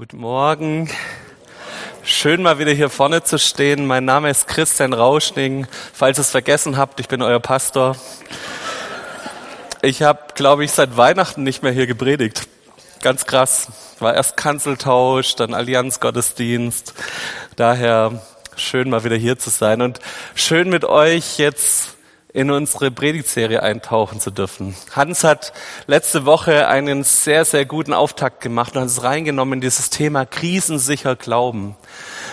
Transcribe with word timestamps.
Guten 0.00 0.16
Morgen. 0.16 0.88
Schön 2.02 2.40
mal 2.40 2.58
wieder 2.58 2.72
hier 2.72 2.88
vorne 2.88 3.22
zu 3.22 3.38
stehen. 3.38 3.86
Mein 3.86 4.06
Name 4.06 4.30
ist 4.30 4.48
Christian 4.48 4.94
Rauschning. 4.94 5.66
Falls 5.92 6.18
ihr 6.18 6.22
es 6.22 6.30
vergessen 6.30 6.78
habt, 6.78 7.00
ich 7.00 7.08
bin 7.08 7.20
euer 7.20 7.38
Pastor. 7.38 7.96
Ich 9.82 10.02
habe, 10.02 10.20
glaube 10.34 10.64
ich, 10.64 10.70
seit 10.70 10.96
Weihnachten 10.96 11.42
nicht 11.42 11.62
mehr 11.62 11.72
hier 11.72 11.86
gepredigt. 11.86 12.48
Ganz 13.02 13.26
krass. 13.26 13.68
War 13.98 14.14
erst 14.14 14.38
Kanzeltausch, 14.38 15.34
dann 15.34 15.52
Allianzgottesdienst. 15.52 16.94
Daher 17.56 18.22
schön 18.56 18.88
mal 18.88 19.04
wieder 19.04 19.16
hier 19.16 19.38
zu 19.38 19.50
sein 19.50 19.82
und 19.82 20.00
schön 20.34 20.70
mit 20.70 20.86
euch 20.86 21.36
jetzt 21.36 21.98
in 22.32 22.50
unsere 22.50 22.90
Predigtserie 22.90 23.62
eintauchen 23.62 24.20
zu 24.20 24.30
dürfen. 24.30 24.76
Hans 24.92 25.24
hat 25.24 25.52
letzte 25.86 26.26
Woche 26.26 26.68
einen 26.68 27.02
sehr, 27.02 27.44
sehr 27.44 27.64
guten 27.64 27.92
Auftakt 27.92 28.40
gemacht 28.40 28.76
und 28.76 28.82
hat 28.82 28.88
es 28.88 29.02
reingenommen 29.02 29.54
in 29.54 29.60
dieses 29.60 29.90
Thema 29.90 30.26
krisensicher 30.26 31.16
Glauben 31.16 31.76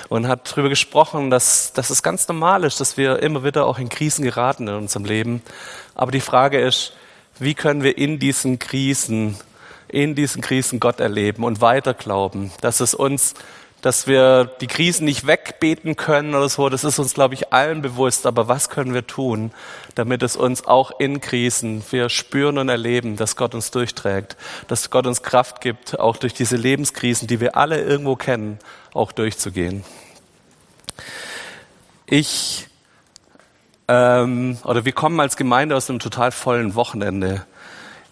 und 0.09 0.27
hat 0.27 0.52
darüber 0.52 0.70
gesprochen, 0.70 1.30
dass, 1.30 1.73
dass 1.73 1.90
es 1.90 2.04
ganz 2.04 2.27
normal 2.27 2.63
ist, 2.63 2.80
dass 2.80 2.98
wir 2.98 3.21
immer 3.23 3.44
wieder 3.44 3.66
auch 3.66 3.80
in 3.80 3.90
Krisen 3.90 4.23
geraten 4.23 4.68
in 4.68 4.76
unserem 4.76 5.05
Leben. 5.05 5.41
Aber 5.95 6.12
die 6.12 6.21
Frage 6.21 6.59
ist, 6.59 6.93
wie 7.40 7.55
können 7.55 7.84
wir 7.84 7.98
in 7.98 8.20
diesen 8.20 8.59
Krisen, 8.59 9.38
in 9.88 10.16
diesen 10.16 10.41
Krisen 10.41 10.79
Gott 10.79 10.99
erleben 10.99 11.43
und 11.43 11.62
weiter 11.62 11.93
glauben, 11.93 12.52
dass 12.62 12.79
es 12.79 12.93
uns 12.93 13.34
dass 13.81 14.08
wir 14.08 14.45
die 14.45 14.67
Krisen 14.67 15.05
nicht 15.05 15.27
wegbeten 15.27 15.95
können 15.95 16.34
oder 16.34 16.49
so, 16.49 16.70
das 16.70 16.84
ist 16.84 16.99
uns, 16.99 17.13
glaube 17.13 17.35
ich, 17.35 17.54
allen 17.54 17.81
bewusst. 17.81 18.26
Aber 18.26 18.48
was 18.48 18.70
können 18.70 18.94
wir 18.94 19.05
tun, 19.05 19.52
damit 19.95 20.23
es 20.23 20.35
uns 20.35 20.66
auch 20.66 20.99
in 20.99 21.22
Krisen, 21.22 21.84
wir 21.91 22.09
spüren 22.09 22.58
und 22.58 22.70
erleben, 22.70 23.16
dass 23.16 23.35
Gott 23.35 23.54
uns 23.54 23.71
durchträgt, 23.71 24.35
dass 24.68 24.90
Gott 24.90 25.05
uns 25.05 25.21
Kraft 25.21 25.62
gibt, 25.62 25.99
auch 25.99 26.18
durch 26.18 26.34
diese 26.34 26.55
Lebenskrisen, 26.55 27.27
die 27.27 27.40
wir 27.40 27.55
alle 27.55 27.82
irgendwo 27.82 28.16
kennen, 28.16 28.59
auch 28.94 29.12
durchzugehen. 29.12 29.84
Ich 32.07 32.68
ähm, 33.88 34.57
oder 34.63 34.85
wir 34.85 34.91
kommen 34.91 35.20
als 35.20 35.38
Gemeinde 35.38 35.76
aus 35.76 35.90
einem 35.90 35.99
total 35.99 36.32
vollen 36.32 36.76
Wochenende. 36.76 37.46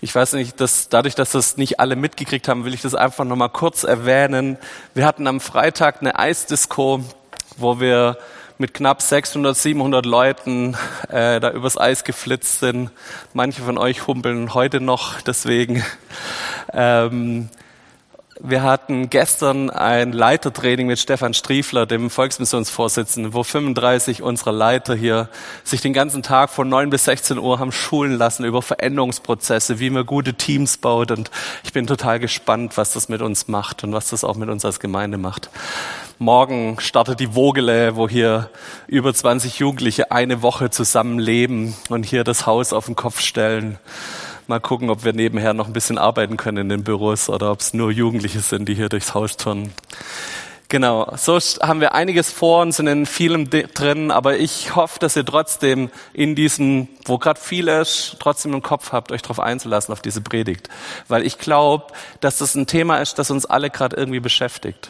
Ich 0.02 0.14
weiß 0.14 0.34
nicht, 0.34 0.60
dass 0.60 0.90
dadurch, 0.90 1.16
dass 1.16 1.32
das 1.32 1.58
nicht 1.58 1.80
alle 1.80 1.96
mitgekriegt 1.96 2.48
haben, 2.48 2.66
will 2.66 2.74
ich 2.74 2.82
das 2.82 2.96
einfach 2.96 3.24
nochmal 3.24 3.50
kurz 3.50 3.84
erwähnen. 3.84 4.58
Wir 4.94 5.06
hatten 5.06 5.26
am 5.26 5.40
Freitag 5.40 6.02
eine 6.02 6.20
Eisdisco, 6.20 7.02
wo 7.58 7.80
wir 7.80 8.18
mit 8.58 8.73
knapp 8.73 9.02
600, 9.02 9.56
700 9.56 10.06
Leuten 10.06 10.78
äh, 11.10 11.40
da 11.40 11.52
übers 11.52 11.78
Eis 11.78 12.04
geflitzt 12.04 12.60
sind. 12.60 12.92
Manche 13.34 13.62
von 13.62 13.78
euch 13.78 14.08
humpeln 14.08 14.54
heute 14.54 14.82
noch, 14.82 15.22
deswegen. 15.22 15.84
Ähm, 16.73 17.50
wir 18.41 18.64
hatten 18.64 19.09
gestern 19.09 19.69
ein 19.69 20.11
Leitertraining 20.11 20.88
mit 20.88 21.00
Stefan 21.00 21.33
Striefler, 21.33 21.86
dem 21.86 22.09
Volksmissionsvorsitzenden, 22.09 23.33
wo 23.33 23.44
35 23.44 24.22
unserer 24.22 24.52
Leiter 24.52 24.94
hier 24.94 25.30
sich 25.64 25.80
den 25.80 25.94
ganzen 25.94 26.22
Tag 26.22 26.50
von 26.50 26.67
9 26.67 26.89
bis 26.89 27.05
16 27.05 27.38
Uhr 27.38 27.59
haben 27.59 27.72
schulen 27.72 28.17
lassen 28.17 28.44
über 28.44 28.61
Veränderungsprozesse, 28.61 29.80
wie 29.80 29.89
man 29.89 30.05
gute 30.05 30.33
Teams 30.33 30.77
baut. 30.77 31.11
Und 31.11 31.31
ich 31.64 31.72
bin 31.72 31.88
total 31.88 32.19
gespannt, 32.19 32.75
was 32.75 32.92
das 32.92 33.08
mit 33.08 33.22
uns 33.22 33.47
macht 33.47 33.86
und 33.86 33.94
was 33.94 34.09
das 34.09 34.25
auch 34.25 34.36
mit 34.36 34.49
uns 34.49 34.66
als 34.66 34.81
Gemeinde 34.81 35.17
macht. 35.17 35.49
Morgen 36.20 36.77
startet 36.81 37.22
die 37.22 37.27
Vogele, 37.36 37.95
wo 37.95 38.09
hier 38.09 38.49
über 38.88 39.14
20 39.14 39.59
Jugendliche 39.59 40.11
eine 40.11 40.42
Woche 40.42 40.70
zusammen 40.70 41.20
leben 41.20 41.73
und 41.88 42.05
hier 42.05 42.25
das 42.25 42.45
Haus 42.45 42.73
auf 42.73 42.88
den 42.88 42.97
Kopf 42.97 43.22
stellen. 43.22 43.80
Mal 44.48 44.60
gucken, 44.60 44.92
ob 44.92 45.04
wir 45.04 45.14
nebenher 45.14 45.54
noch 45.54 45.68
ein 45.68 45.74
bisschen 45.74 45.98
arbeiten 45.98 46.38
können 46.38 46.58
in 46.58 46.70
den 46.70 46.84
Büros 46.84 47.30
oder 47.30 47.52
ob 47.52 47.62
es 47.62 47.74
nur 47.74 47.92
Jugendliche 47.92 48.40
sind, 48.40 48.70
die 48.70 48.76
hier 48.76 48.90
durchs 48.90 49.14
Haus 49.16 49.38
turnen. 49.38 49.74
Genau, 50.68 51.14
so 51.16 51.40
haben 51.62 51.80
wir 51.80 51.94
einiges 51.94 52.32
vor 52.32 52.62
und 52.62 52.72
sind 52.72 52.88
in 52.88 53.06
vielem 53.06 53.50
drin, 53.50 54.10
aber 54.10 54.38
ich 54.38 54.76
hoffe, 54.76 55.00
dass 55.00 55.16
ihr 55.16 55.26
trotzdem 55.26 55.90
in 56.12 56.36
diesem, 56.36 56.88
wo 57.06 57.18
gerade 57.20 57.40
viel 57.40 57.67
ist, 57.67 58.17
trotzdem 58.20 58.54
im 58.54 58.64
Kopf 58.64 58.92
habt, 58.92 59.11
euch 59.11 59.22
darauf 59.22 59.39
einzulassen, 59.39 59.94
auf 59.94 60.02
diese 60.02 60.22
Predigt. 60.22 60.70
Weil 61.08 61.26
ich 61.26 61.38
glaube, 61.38 61.94
dass 62.20 62.39
das 62.39 62.55
ein 62.55 62.66
Thema 62.66 62.98
ist, 62.98 63.20
das 63.20 63.30
uns 63.30 63.45
alle 63.45 63.70
gerade 63.70 63.95
irgendwie 63.95 64.20
beschäftigt. 64.20 64.89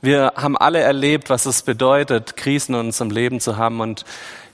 Wir 0.00 0.32
haben 0.36 0.56
alle 0.56 0.80
erlebt, 0.80 1.30
was 1.30 1.46
es 1.46 1.62
bedeutet, 1.62 2.36
Krisen 2.36 2.74
in 2.74 2.80
unserem 2.86 3.10
Leben 3.10 3.38
zu 3.38 3.56
haben 3.56 3.80
und 3.80 4.04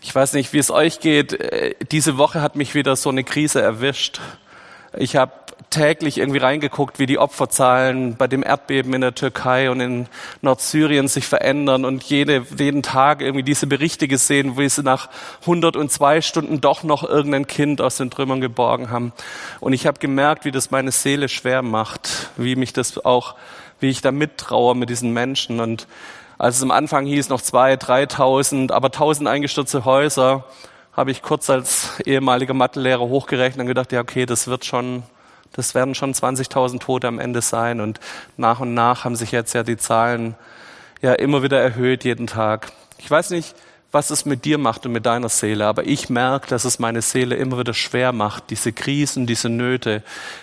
ich 0.01 0.15
weiß 0.15 0.33
nicht, 0.35 0.53
wie 0.53 0.59
es 0.59 0.71
euch 0.71 1.01
geht. 1.01 1.33
Äh, 1.33 1.75
diese 1.91 2.19
Woche 2.19 2.43
hat 2.43 2.57
mich 2.57 2.75
wieder 2.75 2.97
so 2.97 3.11
eine 3.11 3.25
Krise 3.25 3.61
erwischt. 3.61 4.21
Ich 4.97 5.17
habe 5.17 5.33
täglich 5.71 6.19
irgendwie 6.19 6.39
reingeguckt, 6.39 6.99
wie 6.99 7.07
die 7.07 7.19
Opferzahlen 7.19 8.17
bei 8.17 8.27
dem 8.27 8.43
Erdbeben 8.43 8.95
in 8.95 9.01
der 9.03 9.15
Türkei 9.15 9.71
und 9.71 9.81
in 9.81 10.07
Nordsyrien 10.41 11.09
sich 11.09 11.27
verändern 11.27 11.85
und 11.85 12.05
jede, 12.05 12.47
jeden 12.57 12.83
Tag 12.83 13.21
irgendwie 13.21 13.43
diese 13.43 13.67
Berichte 13.67 14.09
gesehen, 14.09 14.57
wie 14.57 14.69
sie 14.69 14.83
nach 14.83 15.11
102 15.43 16.23
Stunden 16.23 16.61
doch 16.61 16.85
noch 16.85 17.05
irgendein 17.05 17.47
Kind 17.47 17.81
aus 17.81 17.97
den 17.97 18.11
Trümmern 18.11 18.41
geborgen 18.41 18.91
haben. 18.91 19.13
Und 19.61 19.73
ich 19.73 19.87
habe 19.87 19.99
gemerkt, 19.99 20.45
wie 20.45 20.53
das 20.53 20.71
meine 20.71 20.93
Seele 20.93 21.29
schwer 21.29 21.63
macht, 21.63 22.31
wie 22.37 22.57
mich 22.57 22.73
das 22.73 23.05
auch, 23.05 23.35
wie 23.81 23.91
ich 23.91 24.01
da 24.01 24.11
mittraue 24.11 24.75
mit 24.75 24.89
diesen 24.89 25.13
Menschen 25.13 25.61
und 25.61 25.87
als 26.39 26.57
es 26.57 26.63
am 26.63 26.71
Anfang 26.71 27.05
hieß, 27.05 27.29
noch 27.29 27.43
zwei, 27.43 27.77
dreitausend, 27.77 28.71
aber 28.71 28.91
tausend 28.93 29.29
eingestürzte 29.29 29.85
Häuser, 29.85 30.45
habe 30.93 31.11
ich 31.11 31.23
kurz 31.23 31.51
als 31.51 32.01
ehemaliger 32.05 32.55
Mathelehrer 32.55 33.01
hochgerechnet 33.01 33.61
und 33.61 33.67
gedacht, 33.67 33.93
ja, 33.93 34.01
okay, 34.01 34.25
das 34.25 34.47
wird 34.47 34.65
schon, 34.65 35.03
das 35.53 35.75
werden 35.75 35.95
schon 35.95 36.15
20.000 36.15 36.81
Tote 36.81 37.09
am 37.09 37.19
Ende 37.19 37.43
sein. 37.43 37.81
Und 37.81 38.01
nach 38.37 38.61
und 38.61 38.75
nach 38.75 39.05
haben 39.05 39.17
sich 39.17 39.33
jetzt 39.33 39.53
ja 39.53 39.63
die 39.63 39.77
Zahlen 39.77 40.35
ja 41.03 41.13
immer 41.13 41.43
wieder 41.43 41.61
erhöht, 41.61 42.05
jeden 42.05 42.27
Tag. 42.27 42.73
Ich 42.99 43.11
weiß 43.11 43.31
nicht, 43.31 43.55
was 43.91 44.11
es 44.11 44.25
mit 44.27 44.45
dir 44.45 44.59
macht 44.59 44.87
und 44.87 44.93
mit 44.93 45.07
deiner 45.07 45.29
Seele, 45.29 45.67
aber 45.67 45.87
ich 45.87 46.11
merke, 46.11 46.49
dass 46.49 46.65
es 46.65 46.79
meine 46.79 47.01
Seele 47.01 47.37
immer 47.37 47.59
wieder 47.59 47.75
schwer 47.75 48.13
macht, 48.13 48.51
diese 48.51 48.73
Krisen, 48.73 49.27
diese 49.27 49.49
Nöte, 49.49 50.03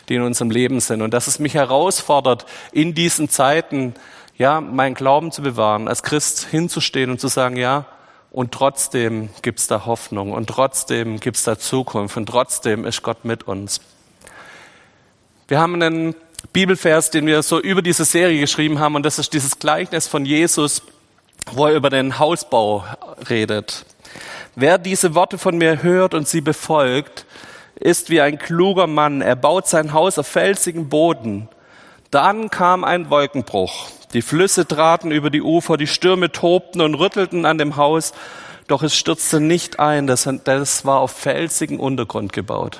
die 0.09 0.15
in 0.15 0.23
unserem 0.23 0.49
Leben 0.49 0.79
sind. 0.79 1.01
Und 1.01 1.13
dass 1.13 1.27
es 1.27 1.37
mich 1.37 1.53
herausfordert, 1.53 2.45
in 2.71 2.95
diesen 2.95 3.29
Zeiten 3.29 3.93
ja, 4.37 4.59
meinen 4.61 4.95
Glauben 4.95 5.31
zu 5.31 5.41
bewahren, 5.41 5.87
als 5.87 6.03
Christ 6.03 6.45
hinzustehen 6.45 7.09
und 7.09 7.19
zu 7.19 7.27
sagen, 7.27 7.55
ja, 7.55 7.85
und 8.31 8.51
trotzdem 8.51 9.29
gibt's 9.41 9.67
da 9.67 9.85
Hoffnung 9.85 10.33
und 10.33 10.47
trotzdem 10.49 11.19
gibt's 11.21 11.43
da 11.45 11.57
Zukunft 11.57 12.17
und 12.17 12.25
trotzdem 12.25 12.85
ist 12.85 13.01
Gott 13.01 13.23
mit 13.23 13.47
uns. 13.47 13.79
Wir 15.47 15.59
haben 15.59 15.81
einen 15.81 16.15
Bibelvers, 16.51 17.11
den 17.11 17.27
wir 17.27 17.41
so 17.43 17.61
über 17.61 17.81
diese 17.81 18.03
Serie 18.03 18.39
geschrieben 18.41 18.79
haben 18.79 18.95
und 18.95 19.05
das 19.05 19.19
ist 19.19 19.31
dieses 19.33 19.57
Gleichnis 19.59 20.07
von 20.07 20.25
Jesus, 20.25 20.81
wo 21.53 21.67
er 21.67 21.75
über 21.75 21.89
den 21.89 22.19
Hausbau 22.19 22.83
redet. 23.29 23.85
Wer 24.55 24.77
diese 24.79 25.15
Worte 25.15 25.37
von 25.37 25.57
mir 25.57 25.81
hört 25.81 26.13
und 26.13 26.27
sie 26.27 26.41
befolgt, 26.41 27.25
ist 27.75 28.09
wie 28.09 28.21
ein 28.21 28.37
kluger 28.37 28.87
Mann. 28.87 29.21
Er 29.21 29.35
baut 29.35 29.67
sein 29.67 29.93
Haus 29.93 30.17
auf 30.17 30.27
felsigen 30.27 30.89
Boden. 30.89 31.47
Dann 32.11 32.49
kam 32.49 32.83
ein 32.83 33.09
Wolkenbruch 33.09 33.89
die 34.15 34.21
Flüsse 34.21 34.65
traten 34.65 35.11
über 35.11 35.29
die 35.29 35.41
Ufer, 35.41 35.75
die 35.75 35.87
Stürme 35.87 36.31
tobten 36.31 36.79
und 36.79 36.95
rüttelten 36.95 37.45
an 37.45 37.57
dem 37.57 37.75
Haus, 37.75 38.13
doch 38.67 38.81
es 38.81 38.95
stürzte 38.95 39.41
nicht 39.41 39.79
ein, 39.79 40.07
das, 40.07 40.27
das 40.45 40.85
war 40.85 41.01
auf 41.01 41.11
felsigen 41.11 41.79
Untergrund 41.79 42.31
gebaut. 42.31 42.79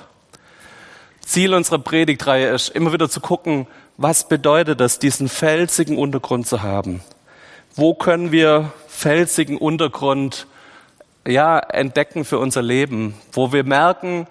Ziel 1.19 1.53
unserer 1.53 1.79
Predigtreihe 1.79 2.47
ist, 2.47 2.69
immer 2.69 2.93
wieder 2.93 3.09
zu 3.09 3.19
gucken, 3.19 3.67
was 3.97 4.27
bedeutet 4.29 4.79
das, 4.79 4.97
diesen 4.97 5.27
felsigen 5.27 5.97
Untergrund 5.97 6.47
zu 6.47 6.63
haben? 6.63 7.01
Wo 7.75 7.93
können 7.93 8.31
wir 8.31 8.71
felsigen 8.87 9.57
Untergrund 9.57 10.47
ja, 11.27 11.59
entdecken 11.59 12.23
für 12.23 12.39
unser 12.39 12.61
Leben, 12.61 13.13
wo 13.33 13.51
wir 13.51 13.65
merken, 13.65 14.27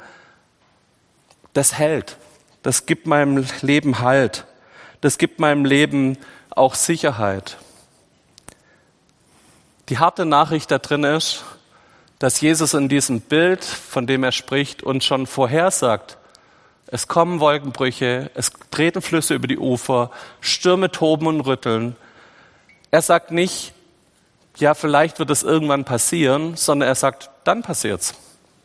das 1.52 1.74
hält, 1.74 2.16
das 2.62 2.86
gibt 2.86 3.06
meinem 3.06 3.44
Leben 3.60 3.98
Halt, 3.98 4.46
das 5.02 5.18
gibt 5.18 5.38
meinem 5.38 5.66
Leben 5.66 6.16
auch 6.54 6.74
Sicherheit. 6.74 7.58
Die 9.88 9.98
harte 9.98 10.24
Nachricht 10.24 10.70
da 10.70 10.78
drin 10.78 11.04
ist, 11.04 11.44
dass 12.18 12.40
Jesus 12.40 12.74
in 12.74 12.88
diesem 12.88 13.20
Bild, 13.20 13.64
von 13.64 14.06
dem 14.06 14.24
er 14.24 14.32
spricht, 14.32 14.82
uns 14.82 15.04
schon 15.04 15.26
vorhersagt, 15.26 16.16
es 16.86 17.08
kommen 17.08 17.40
Wolkenbrüche, 17.40 18.30
es 18.34 18.52
treten 18.70 19.02
Flüsse 19.02 19.34
über 19.34 19.48
die 19.48 19.58
Ufer, 19.58 20.10
Stürme 20.40 20.90
toben 20.90 21.26
und 21.26 21.40
rütteln. 21.40 21.96
Er 22.90 23.02
sagt 23.02 23.30
nicht, 23.30 23.74
ja, 24.56 24.74
vielleicht 24.74 25.18
wird 25.18 25.30
es 25.30 25.42
irgendwann 25.42 25.84
passieren, 25.84 26.56
sondern 26.56 26.88
er 26.88 26.94
sagt, 26.94 27.30
dann 27.42 27.62
passiert's. 27.62 28.14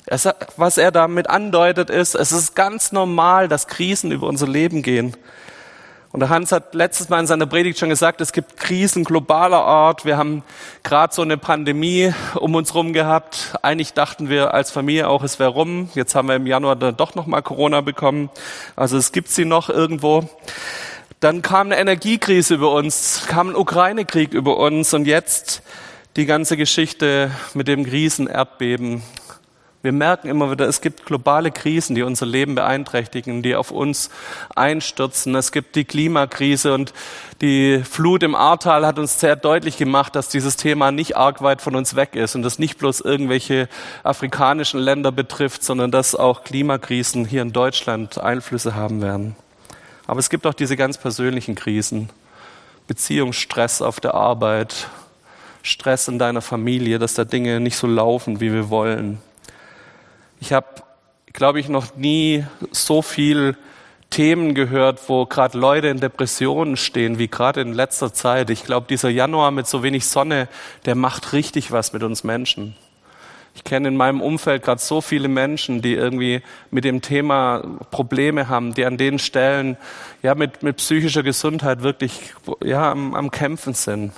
Er 0.06 0.18
sagt, 0.18 0.54
was 0.58 0.78
er 0.78 0.92
damit 0.92 1.30
andeutet 1.30 1.90
ist, 1.90 2.16
es 2.16 2.32
ist 2.32 2.56
ganz 2.56 2.92
normal, 2.92 3.48
dass 3.48 3.68
Krisen 3.68 4.12
über 4.12 4.28
unser 4.28 4.48
Leben 4.48 4.84
gehen. 4.84 5.16
Und 6.12 6.22
der 6.22 6.30
Hans 6.30 6.52
hat 6.52 6.74
letztes 6.74 7.10
Mal 7.10 7.20
in 7.20 7.28
seiner 7.28 7.46
Predigt 7.46 7.78
schon 7.78 7.90
gesagt, 7.90 8.20
es 8.20 8.34
gibt 8.34 8.58
Krisen 8.58 9.04
globaler 9.04 9.64
Art. 9.64 10.06
Wir 10.06 10.18
haben 10.18 10.44
gerade 10.82 11.14
so 11.14 11.22
eine 11.22 11.38
Pandemie 11.38 12.12
um 12.34 12.56
uns 12.56 12.74
rum 12.74 12.94
gehabt. 12.94 13.54
Eigentlich 13.62 13.94
dachten 13.94 14.28
wir 14.28 14.54
als 14.54 14.72
Familie 14.72 15.08
auch, 15.08 15.24
es 15.24 15.38
wäre 15.38 15.52
rum. 15.52 15.90
Jetzt 15.94 16.16
haben 16.16 16.28
wir 16.28 16.36
im 16.36 16.48
Januar 16.48 16.76
dann 16.76 16.98
doch 16.98 17.14
noch 17.14 17.28
mal 17.28 17.42
Corona 17.42 17.82
bekommen. 17.82 18.32
Also 18.76 18.98
es 18.98 19.12
gibt 19.12 19.30
sie 19.30 19.46
noch 19.46 19.70
irgendwo. 19.70 20.28
Dann 21.20 21.44
kam 21.44 21.68
eine 21.68 21.78
Energiekrise 21.78 22.56
über 22.56 22.72
uns, 22.72 23.26
kam 23.28 23.50
ein 23.50 23.56
Ukraine-Krieg 23.56 24.34
über 24.34 24.58
uns 24.58 24.94
und 24.96 25.06
jetzt 25.06 25.62
die 26.16 26.26
ganze 26.26 26.58
Geschichte 26.58 27.30
mit 27.54 27.68
dem 27.68 27.84
Riesenerdbeben 27.84 29.04
wir 29.82 29.94
merken 29.94 30.28
immer 30.28 30.52
wieder, 30.52 30.68
es 30.68 30.82
gibt 30.82 31.06
globale 31.06 31.52
Krisen, 31.52 31.96
die 31.96 32.04
unser 32.04 32.26
Leben 32.26 32.54
beeinträchtigen, 32.56 33.42
die 33.42 33.56
auf 33.56 33.72
uns 33.72 34.10
einstürzen. 34.54 35.34
Es 35.36 35.54
gibt 35.54 35.76
die 35.78 35.86
Klimakrise 35.86 36.74
und 36.74 36.94
die 37.40 37.82
Flut 37.90 38.24
im 38.24 38.36
Ahrtal 38.36 38.86
hat 38.86 39.00
uns 39.00 39.22
sehr 39.22 39.38
deutlich 39.38 39.78
gemacht, 39.78 40.18
dass 40.18 40.28
dieses 40.28 40.58
Thema 40.58 40.92
nicht 40.92 41.16
arg 41.16 41.42
weit 41.42 41.62
von 41.62 41.78
uns 41.78 41.96
weg 41.96 42.16
ist 42.16 42.36
und 42.36 42.42
das 42.42 42.60
nicht 42.60 42.78
bloß 42.78 43.00
irgendwelche 43.00 43.70
afrikanischen 44.04 44.82
Länder 44.82 45.14
betrifft, 45.14 45.64
sondern 45.64 45.92
dass 45.92 46.14
auch 46.14 46.44
Klimakrisen 46.44 47.24
hier 47.24 47.42
in 47.42 47.54
Deutschland 47.54 48.18
Einflüsse 48.18 48.76
haben 48.76 49.02
werden. 49.02 49.38
Aber 50.08 50.20
es 50.20 50.30
gibt 50.30 50.46
auch 50.46 50.54
diese 50.54 50.76
ganz 50.76 50.98
persönlichen 50.98 51.56
Krisen. 51.56 52.10
Beziehungsstress 52.88 53.82
auf 53.82 54.02
der 54.02 54.14
Arbeit, 54.14 54.88
Stress 55.62 56.10
in 56.10 56.20
deiner 56.20 56.42
Familie, 56.42 57.00
dass 57.00 57.14
da 57.14 57.24
Dinge 57.24 57.62
nicht 57.62 57.78
so 57.78 57.88
laufen, 57.88 58.42
wie 58.42 58.52
wir 58.52 58.70
wollen 58.70 59.22
ich 60.40 60.54
habe, 60.54 60.68
glaube 61.34 61.60
ich, 61.60 61.70
noch 61.70 61.96
nie 61.96 62.46
so 62.72 63.02
viel 63.02 63.58
Themen 64.10 64.56
gehört, 64.56 65.08
wo 65.08 65.26
gerade 65.26 65.58
Leute 65.58 65.88
in 65.88 66.00
Depressionen 66.00 66.78
stehen, 66.78 67.20
wie 67.20 67.28
gerade 67.28 67.62
in 67.62 67.74
letzter 67.74 68.12
Zeit. 68.12 68.50
Ich 68.50 68.64
glaube, 68.64 68.88
dieser 68.90 69.10
Januar 69.10 69.52
mit 69.52 69.68
so 69.68 69.84
wenig 69.84 70.08
Sonne, 70.08 70.48
der 70.86 70.96
macht 70.96 71.34
richtig 71.34 71.72
was 71.72 71.94
mit 71.94 72.02
uns 72.02 72.24
Menschen. 72.24 72.76
Ich 73.54 73.64
kenne 73.64 73.90
in 73.90 73.98
meinem 73.98 74.22
Umfeld 74.22 74.64
gerade 74.64 74.82
so 74.82 75.02
viele 75.02 75.28
Menschen, 75.28 75.82
die 75.82 75.94
irgendwie 75.94 76.42
mit 76.72 76.86
dem 76.86 77.02
Thema 77.02 77.62
Probleme 77.92 78.48
haben, 78.48 78.74
die 78.74 78.86
an 78.86 78.98
den 78.98 79.20
Stellen 79.20 79.78
ja 80.24 80.34
mit, 80.34 80.64
mit 80.64 80.78
psychischer 80.78 81.24
Gesundheit 81.24 81.84
wirklich 81.84 82.34
ja 82.64 82.92
am, 82.92 83.16
am 83.16 83.32
Kämpfen 83.32 83.74
sind. 83.74 84.14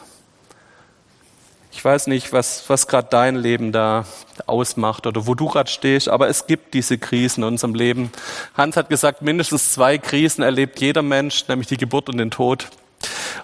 Ich 1.72 1.84
weiß 1.84 2.08
nicht, 2.08 2.34
was, 2.34 2.66
was 2.68 2.88
gerade 2.88 3.08
dein 3.10 3.36
Leben 3.36 3.72
da 3.72 4.06
ausmacht 4.46 5.08
oder 5.08 5.26
wo 5.26 5.36
du 5.36 5.48
gerade 5.48 5.70
stehst, 5.70 6.10
aber 6.10 6.28
es 6.28 6.46
gibt 6.46 6.74
diese 6.74 6.98
Krisen 6.98 7.44
in 7.44 7.48
unserem 7.48 7.74
Leben. 7.74 8.12
Hans 8.56 8.76
hat 8.76 8.90
gesagt, 8.90 9.22
mindestens 9.22 9.72
zwei 9.72 9.98
Krisen 9.98 10.44
erlebt 10.44 10.82
jeder 10.82 11.02
Mensch, 11.02 11.48
nämlich 11.48 11.68
die 11.68 11.78
Geburt 11.78 12.10
und 12.10 12.18
den 12.18 12.30
Tod. 12.30 12.68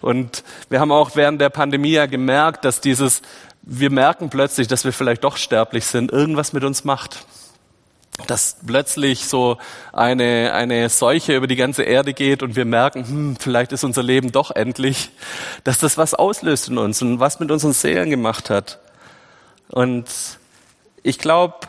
Und 0.02 0.44
wir 0.70 0.80
haben 0.80 0.92
auch 0.92 1.16
während 1.16 1.40
der 1.42 1.50
Pandemie 1.50 1.94
ja 1.94 2.06
gemerkt, 2.06 2.66
dass 2.66 2.82
dieses, 2.82 3.22
wir 3.62 3.90
merken 3.90 4.30
plötzlich, 4.30 4.68
dass 4.68 4.84
wir 4.84 4.94
vielleicht 4.94 5.24
doch 5.24 5.38
sterblich 5.38 5.86
sind, 5.86 6.12
irgendwas 6.12 6.54
mit 6.54 6.64
uns 6.64 6.84
macht 6.84 7.26
dass 8.25 8.58
plötzlich 8.66 9.28
so 9.28 9.58
eine, 9.94 10.54
eine 10.54 10.90
Seuche 10.90 11.36
über 11.36 11.48
die 11.48 11.56
ganze 11.56 11.84
Erde 11.84 12.14
geht 12.14 12.42
und 12.42 12.56
wir 12.56 12.66
merken, 12.66 13.08
hm, 13.08 13.38
vielleicht 13.40 13.72
ist 13.72 13.84
unser 13.84 14.02
Leben 14.02 14.31
doch 14.31 14.52
endlich, 14.52 15.12
dass 15.64 15.78
das 15.78 15.98
was 15.98 16.14
auslöst 16.14 16.69
in 16.69 16.78
uns 16.78 17.02
und 17.02 17.19
was 17.19 17.40
mit 17.40 17.52
unseren 17.52 17.74
Seelen 17.74 18.10
gemacht 18.10 18.50
hat. 18.50 18.80
Und 19.69 20.06
ich 21.04 21.19
glaube, 21.19 21.68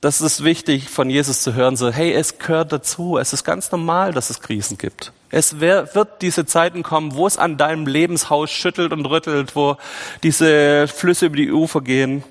das 0.00 0.20
ist 0.20 0.44
wichtig 0.44 0.88
von 0.88 1.10
Jesus 1.10 1.42
zu 1.42 1.54
hören, 1.54 1.76
so, 1.76 1.90
hey, 1.90 2.12
es 2.12 2.38
gehört 2.38 2.72
dazu, 2.72 3.18
es 3.18 3.32
ist 3.32 3.44
ganz 3.44 3.70
normal, 3.72 4.12
dass 4.12 4.30
es 4.30 4.40
Krisen 4.40 4.78
gibt. 4.78 5.12
Es 5.30 5.58
wird 5.58 6.22
diese 6.22 6.46
Zeiten 6.46 6.82
kommen, 6.82 7.14
wo 7.14 7.26
es 7.26 7.38
an 7.38 7.56
deinem 7.56 7.86
Lebenshaus 7.86 8.50
schüttelt 8.50 8.92
und 8.92 9.06
rüttelt, 9.06 9.56
wo 9.56 9.76
diese 10.22 10.86
Flüsse 10.86 11.26
über 11.26 11.36
die 11.36 11.50
Ufer 11.50 11.80
gehen. 11.80 12.22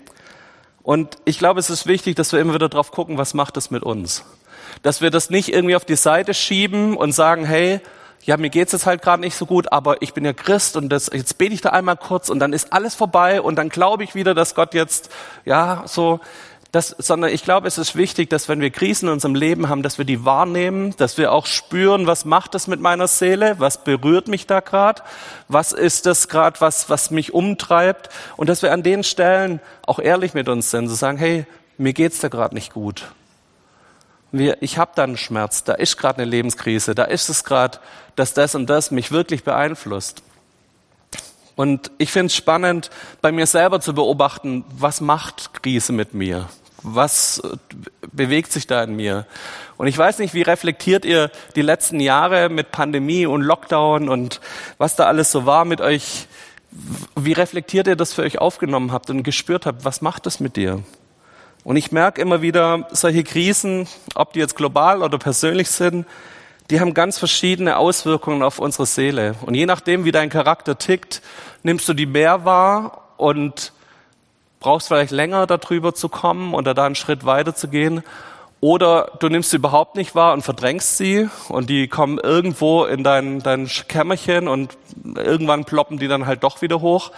Und 0.86 1.18
ich 1.26 1.40
glaube, 1.40 1.60
es 1.60 1.72
ist 1.72 1.88
wichtig, 1.88 2.16
dass 2.16 2.32
wir 2.32 2.40
immer 2.40 2.54
wieder 2.54 2.70
drauf 2.70 2.92
gucken, 2.92 3.18
was 3.18 3.34
macht 3.34 3.58
das 3.58 3.72
mit 3.72 3.82
uns. 3.82 4.24
Dass 4.84 5.02
wir 5.02 5.10
das 5.10 5.32
nicht 5.32 5.52
irgendwie 5.52 5.76
auf 5.76 5.84
die 5.84 5.96
Seite 5.96 6.36
schieben 6.36 6.96
und 6.96 7.12
sagen, 7.12 7.44
hey, 7.44 7.82
ja, 8.24 8.38
mir 8.38 8.52
geht's 8.52 8.72
jetzt 8.72 8.86
halt 8.86 9.02
gerade 9.02 9.22
nicht 9.22 9.36
so 9.36 9.48
gut, 9.48 9.72
aber 9.72 10.04
ich 10.04 10.14
bin 10.14 10.26
ja 10.26 10.34
Christ 10.34 10.78
und 10.78 10.90
das, 10.90 11.10
jetzt 11.12 11.40
bete 11.40 11.56
ich 11.56 11.62
da 11.62 11.70
einmal 11.70 11.98
kurz 11.98 12.30
und 12.30 12.38
dann 12.38 12.54
ist 12.54 12.72
alles 12.72 12.94
vorbei 12.94 13.42
und 13.42 13.56
dann 13.56 13.70
glaube 13.70 14.04
ich 14.04 14.14
wieder, 14.14 14.36
dass 14.36 14.54
Gott 14.54 14.76
jetzt, 14.76 15.10
ja, 15.44 15.84
so, 15.88 16.20
das, 16.76 16.94
sondern 16.98 17.32
ich 17.32 17.44
glaube, 17.44 17.70
es 17.70 17.78
ist 17.78 17.96
wichtig, 17.96 18.30
dass 18.30 18.50
wenn 18.50 18.60
wir 18.60 18.70
Krisen 18.70 19.08
in 19.08 19.14
unserem 19.14 19.34
Leben 19.34 19.70
haben, 19.70 19.82
dass 19.82 19.98
wir 19.98 20.04
die 20.04 20.26
wahrnehmen, 20.26 20.94
dass 20.98 21.18
wir 21.18 21.32
auch 21.32 21.46
spüren, 21.46 22.06
was 22.06 22.26
macht 22.26 22.54
das 22.54 22.68
mit 22.68 22.82
meiner 22.82 23.08
Seele, 23.08 23.56
was 23.60 23.86
berührt 23.86 24.28
mich 24.28 24.46
da 24.46 24.60
gerade, 24.60 25.02
was 25.48 25.72
ist 25.72 26.06
das 26.06 26.28
gerade, 26.28 26.60
was, 26.60 26.90
was 26.90 27.12
mich 27.12 27.34
umtreibt 27.34 28.10
und 28.36 28.50
dass 28.50 28.62
wir 28.62 28.74
an 28.74 28.84
den 28.84 29.06
Stellen 29.06 29.62
auch 29.88 30.00
ehrlich 30.00 30.34
mit 30.34 30.50
uns 30.50 30.70
sind, 30.70 30.90
zu 30.90 30.96
sagen, 30.96 31.18
hey, 31.18 31.46
mir 31.78 31.94
geht's 31.94 32.20
da 32.20 32.28
gerade 32.28 32.54
nicht 32.54 32.74
gut. 32.74 33.06
Wir, 34.34 34.62
ich 34.62 34.78
habe 34.78 34.92
da 34.96 35.04
einen 35.04 35.18
Schmerz, 35.18 35.64
da 35.64 35.76
ist 35.76 35.96
gerade 35.96 36.22
eine 36.22 36.30
Lebenskrise, 36.30 36.94
da 36.94 37.06
ist 37.06 37.30
es 37.30 37.46
gerade, 37.46 37.80
dass 38.18 38.34
das 38.34 38.54
und 38.54 38.70
das 38.70 38.92
mich 38.92 39.14
wirklich 39.14 39.46
beeinflusst. 39.46 40.24
Und 41.56 41.90
ich 42.00 42.12
finde 42.12 42.28
es 42.28 42.36
spannend, 42.36 42.90
bei 43.22 43.32
mir 43.32 43.48
selber 43.48 43.80
zu 43.80 43.94
beobachten, 43.94 44.66
was 44.78 45.00
macht 45.00 45.64
Krise 45.64 45.94
mit 45.94 46.14
mir? 46.14 46.50
Was 46.88 47.40
äh, 47.40 47.58
bewegt 48.12 48.52
sich 48.52 48.68
da 48.68 48.84
in 48.84 48.96
mir? 48.96 49.26
Und 49.78 49.88
ich 49.88 49.98
weiß 49.98 50.20
nicht, 50.20 50.34
wie 50.34 50.44
reflektiert 50.44 51.04
ihr 51.04 51.32
die 51.56 51.64
letzten 51.64 52.00
Jahre 52.00 52.50
mit 52.50 52.72
Pandemie 52.72 53.26
und 53.26 53.42
Lockdown 53.42 54.08
und 54.08 54.40
was 54.78 54.96
da 54.96 55.06
alles 55.08 55.32
so 55.32 55.46
war 55.46 55.66
mit 55.66 55.82
euch? 55.82 56.28
Wie 57.16 57.34
reflektiert 57.34 57.88
ihr 57.88 57.96
das 57.96 58.14
für 58.14 58.22
euch 58.22 58.38
aufgenommen 58.38 58.92
habt 58.92 59.10
und 59.10 59.24
gespürt 59.24 59.66
habt? 59.66 59.84
Was 59.84 60.02
macht 60.02 60.26
das 60.26 60.40
mit 60.40 60.56
dir? 60.56 60.84
Und 61.64 61.76
ich 61.76 61.92
merke 61.92 62.22
immer 62.22 62.44
wieder, 62.44 62.88
solche 62.92 63.24
Krisen, 63.24 63.88
ob 64.14 64.34
die 64.34 64.40
jetzt 64.40 64.56
global 64.56 65.02
oder 65.02 65.18
persönlich 65.18 65.70
sind, 65.70 66.06
die 66.70 66.80
haben 66.80 66.94
ganz 66.94 67.18
verschiedene 67.18 67.78
Auswirkungen 67.78 68.44
auf 68.44 68.60
unsere 68.60 68.86
Seele. 68.86 69.36
Und 69.42 69.56
je 69.56 69.66
nachdem, 69.66 70.06
wie 70.06 70.12
dein 70.12 70.30
Charakter 70.30 70.78
tickt, 70.78 71.22
nimmst 71.64 71.90
du 71.90 71.94
die 71.94 72.06
mehr 72.06 72.46
wahr 72.46 73.10
und 73.18 73.74
brauchst 74.60 74.88
vielleicht 74.88 75.12
länger 75.12 75.48
darüber 75.48 75.94
zu 75.94 76.10
kommen 76.10 76.54
oder 76.54 76.74
da 76.74 76.86
einen 76.86 76.96
Schritt 76.96 77.26
weiter 77.26 77.56
zu 77.56 77.68
gehen. 77.68 78.04
Oder 78.62 79.12
du 79.20 79.30
nimmst 79.30 79.52
sie 79.52 79.58
überhaupt 79.58 79.96
nicht 79.96 80.16
wahr 80.16 80.34
und 80.34 80.42
verdrängst 80.42 80.98
sie 80.98 81.30
und 81.50 81.70
die 81.70 81.88
kommen 81.88 82.18
irgendwo 82.18 82.86
in 82.86 83.04
dein, 83.04 83.40
dein 83.44 83.68
Kämmerchen 83.68 84.48
und 84.48 84.76
irgendwann 85.16 85.66
ploppen 85.66 86.00
die 86.00 86.08
dann 86.08 86.26
halt 86.26 86.44
doch 86.44 86.62
wieder 86.62 86.82
hoch. 86.82 87.12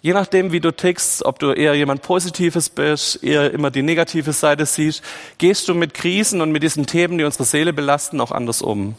Je 0.00 0.14
nachdem, 0.14 0.50
wie 0.50 0.60
du 0.60 0.72
tickst, 0.72 1.24
ob 1.24 1.38
du 1.38 1.52
eher 1.52 1.74
jemand 1.74 2.02
Positives 2.02 2.70
bist, 2.70 3.22
eher 3.22 3.52
immer 3.52 3.70
die 3.70 3.82
negative 3.82 4.32
Seite 4.32 4.66
siehst, 4.66 5.04
gehst 5.38 5.68
du 5.68 5.74
mit 5.74 5.94
Krisen 5.94 6.40
und 6.40 6.50
mit 6.50 6.62
diesen 6.62 6.86
Themen, 6.86 7.18
die 7.18 7.24
unsere 7.24 7.44
Seele 7.44 7.72
belasten, 7.72 8.20
auch 8.20 8.32
anders 8.32 8.62
um. 8.62 8.96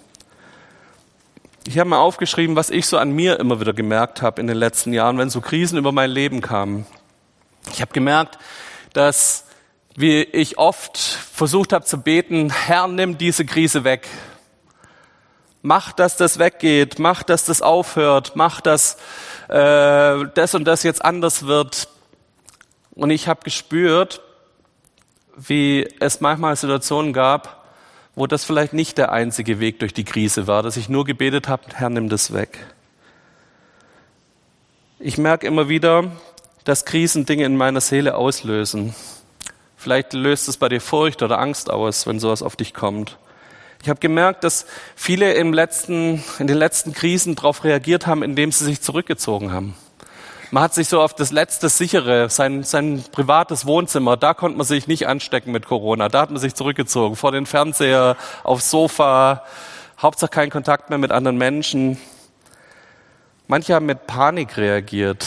Ich 1.66 1.80
habe 1.80 1.90
mal 1.90 2.00
aufgeschrieben, 2.00 2.56
was 2.56 2.70
ich 2.70 2.86
so 2.88 2.98
an 2.98 3.12
mir 3.12 3.40
immer 3.40 3.60
wieder 3.60 3.74
gemerkt 3.74 4.22
habe 4.22 4.40
in 4.40 4.48
den 4.48 4.58
letzten 4.58 4.94
Jahren, 4.94 5.18
wenn 5.18 5.30
so 5.30 5.42
Krisen 5.42 5.78
über 5.78 5.92
mein 5.92 6.10
Leben 6.10 6.42
kamen. 6.42 6.86
Ich 7.72 7.82
habe 7.82 7.94
gemerkt, 7.94 8.38
dass 8.94 9.46
wie 9.96 10.24
ich 10.24 10.58
oft 10.58 10.98
versucht 10.98 11.74
habe 11.74 11.86
zu 11.86 12.02
beten, 12.02 12.52
Herr, 12.52 12.88
nimm 12.88 13.18
diese 13.18 13.46
Krise 13.46 13.84
weg. 13.84 14.08
Mach, 15.62 15.94
dass 15.94 16.18
das 16.18 16.40
weggeht, 16.40 17.00
mach, 17.00 17.24
dass 17.24 17.46
das 17.46 17.62
aufhört, 17.62 18.36
mach, 18.36 18.60
dass 18.60 18.98
äh, 19.50 20.26
das 20.34 20.56
und 20.56 20.66
das 20.66 20.84
jetzt 20.84 21.06
anders 21.06 21.46
wird. 21.46 21.88
Und 22.96 23.12
ich 23.12 23.28
habe 23.28 23.42
gespürt, 23.44 24.22
wie 25.36 25.88
es 26.00 26.22
manchmal 26.22 26.56
Situationen 26.56 27.14
gab, 27.14 27.64
wo 28.16 28.28
das 28.28 28.44
vielleicht 28.44 28.74
nicht 28.74 28.98
der 28.98 29.12
einzige 29.12 29.60
Weg 29.60 29.80
durch 29.80 29.94
die 29.94 30.04
Krise 30.04 30.48
war, 30.48 30.64
dass 30.64 30.78
ich 30.78 30.90
nur 30.90 31.06
gebetet 31.06 31.48
habe, 31.48 31.64
Herr, 31.74 31.90
nimm 31.90 32.10
das 32.10 32.34
weg. 32.34 32.66
Ich 35.00 35.18
merke 35.18 35.48
immer 35.48 35.70
wieder, 35.70 36.12
dass 36.64 36.86
Krisen 36.86 37.26
Dinge 37.26 37.46
in 37.46 37.58
meiner 37.58 37.82
Seele 37.82 38.16
auslösen. 38.16 38.96
Vielleicht 39.78 40.14
löst 40.14 40.48
es 40.48 40.58
bei 40.58 40.70
dir 40.70 40.80
Furcht 40.80 41.22
oder 41.22 41.40
Angst 41.40 41.70
aus, 41.70 42.08
wenn 42.08 42.20
sowas 42.20 42.42
auf 42.42 42.56
dich 42.56 42.74
kommt. 42.74 43.18
Ich 43.82 43.90
habe 43.90 44.00
gemerkt, 44.00 44.46
dass 44.46 44.66
viele 44.96 45.34
im 45.34 45.52
letzten, 45.52 46.24
in 46.40 46.48
den 46.48 46.56
letzten 46.56 46.94
Krisen 46.94 47.36
darauf 47.36 47.66
reagiert 47.66 48.08
haben, 48.08 48.24
indem 48.24 48.54
sie 48.54 48.64
sich 48.64 48.82
zurückgezogen 48.82 49.52
haben. 49.52 49.76
Man 50.52 50.64
hat 50.64 50.74
sich 50.74 50.88
so 50.88 51.02
auf 51.02 51.14
das 51.16 51.32
letzte 51.32 51.68
sichere, 51.68 52.30
sein, 52.30 52.64
sein 52.64 53.04
privates 53.12 53.66
Wohnzimmer, 53.66 54.16
da 54.16 54.34
konnte 54.34 54.58
man 54.58 54.66
sich 54.66 54.88
nicht 54.88 55.08
anstecken 55.08 55.52
mit 55.52 55.66
Corona. 55.66 56.08
Da 56.08 56.22
hat 56.22 56.30
man 56.30 56.40
sich 56.40 56.54
zurückgezogen, 56.54 57.18
vor 57.18 57.34
den 57.34 57.46
Fernseher, 57.46 58.16
aufs 58.44 58.70
Sofa, 58.70 59.44
Hauptsache 60.02 60.30
kein 60.30 60.50
Kontakt 60.50 60.90
mehr 60.90 61.00
mit 61.00 61.12
anderen 61.12 61.38
Menschen. 61.38 61.98
Manche 63.48 63.74
haben 63.74 63.86
mit 63.86 64.08
Panik 64.08 64.56
reagiert 64.56 65.26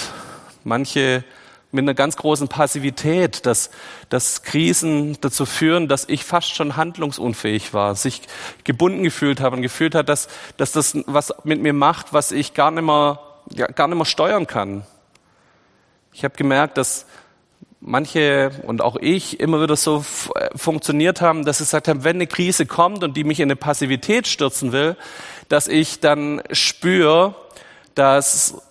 manche 0.67 1.25
mit 1.73 1.83
einer 1.83 1.95
ganz 1.95 2.17
großen 2.17 2.49
Passivität, 2.49 3.45
dass, 3.47 3.71
dass 4.09 4.43
Krisen 4.43 5.19
dazu 5.21 5.47
führen, 5.47 5.89
dass 5.89 6.09
ich 6.09 6.25
fast 6.25 6.55
schon 6.55 6.77
handlungsunfähig 6.77 7.75
war, 7.75 7.95
sich 7.95 8.23
gebunden 8.65 9.03
gefühlt 9.03 9.41
habe 9.41 9.57
und 9.57 9.63
gefühlt 9.63 9.95
hat, 9.95 10.09
dass, 10.09 10.29
dass 10.57 10.73
das 10.73 10.97
was 11.07 11.35
mit 11.45 11.61
mir 11.61 11.73
macht, 11.73 12.13
was 12.13 12.33
ich 12.33 12.55
gar 12.55 12.71
nicht 12.71 12.85
mehr, 12.85 13.21
ja, 13.51 13.67
gar 13.67 13.89
nicht 13.89 13.97
mehr 13.97 14.05
steuern 14.05 14.47
kann. 14.47 14.85
Ich 16.13 16.25
habe 16.25 16.37
gemerkt, 16.37 16.79
dass 16.79 17.07
manche 17.81 18.51
und 18.67 18.81
auch 18.81 18.97
ich 18.97 19.39
immer 19.39 19.61
wieder 19.61 19.77
so 19.77 20.05
funktioniert 20.55 21.21
haben, 21.21 21.45
dass 21.45 21.59
sie 21.59 21.65
gesagt 21.65 21.89
haben, 21.89 22.05
wenn 22.05 22.17
eine 22.17 22.27
Krise 22.27 22.65
kommt 22.67 23.05
und 23.05 23.17
die 23.17 23.25
mich 23.25 23.41
in 23.41 23.47
eine 23.47 23.57
Passivität 23.57 24.27
stürzen 24.27 24.73
will, 24.73 24.97
dass 25.49 25.69
ich 25.69 26.01
dann 26.01 26.43
spüre, 26.53 27.35
dass 27.95 28.63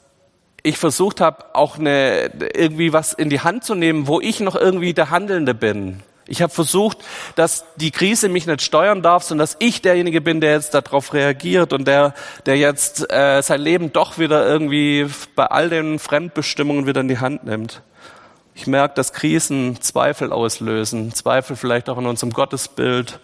ich 0.66 0.78
versucht 0.78 1.22
habe, 1.22 1.46
auch 1.54 1.78
eine, 1.78 2.32
irgendwie 2.56 2.92
was 2.92 3.14
in 3.14 3.30
die 3.30 3.42
Hand 3.42 3.64
zu 3.64 3.76
nehmen, 3.76 4.08
wo 4.08 4.20
ich 4.20 4.40
noch 4.40 4.56
irgendwie 4.56 4.94
der 4.94 5.12
Handelnde 5.12 5.54
bin. 5.54 6.02
Ich 6.28 6.42
habe 6.42 6.52
versucht, 6.52 6.98
dass 7.36 7.66
die 7.76 7.92
Krise 7.92 8.30
mich 8.30 8.48
nicht 8.48 8.64
steuern 8.64 9.04
darf, 9.04 9.24
sondern 9.24 9.44
dass 9.44 9.58
ich 9.60 9.84
derjenige 9.84 10.22
bin, 10.22 10.42
der 10.42 10.54
jetzt 10.54 10.74
darauf 10.74 11.14
reagiert 11.14 11.72
und 11.72 11.88
der, 11.88 12.16
der 12.48 12.58
jetzt 12.58 13.12
äh, 13.12 13.42
sein 13.42 13.62
Leben 13.62 13.94
doch 13.94 14.18
wieder 14.18 14.48
irgendwie 14.48 15.06
bei 15.36 15.46
all 15.46 15.70
den 15.70 16.00
Fremdbestimmungen 16.00 16.88
wieder 16.88 17.02
in 17.02 17.10
die 17.10 17.20
Hand 17.20 17.44
nimmt. 17.44 17.84
Ich 18.56 18.66
merke, 18.66 18.96
dass 18.96 19.14
Krisen 19.14 19.82
Zweifel 19.82 20.32
auslösen, 20.32 21.14
Zweifel 21.14 21.56
vielleicht 21.56 21.90
auch 21.90 22.00
in 22.00 22.08
unserem 22.08 22.34
Gottesbild. 22.34 23.20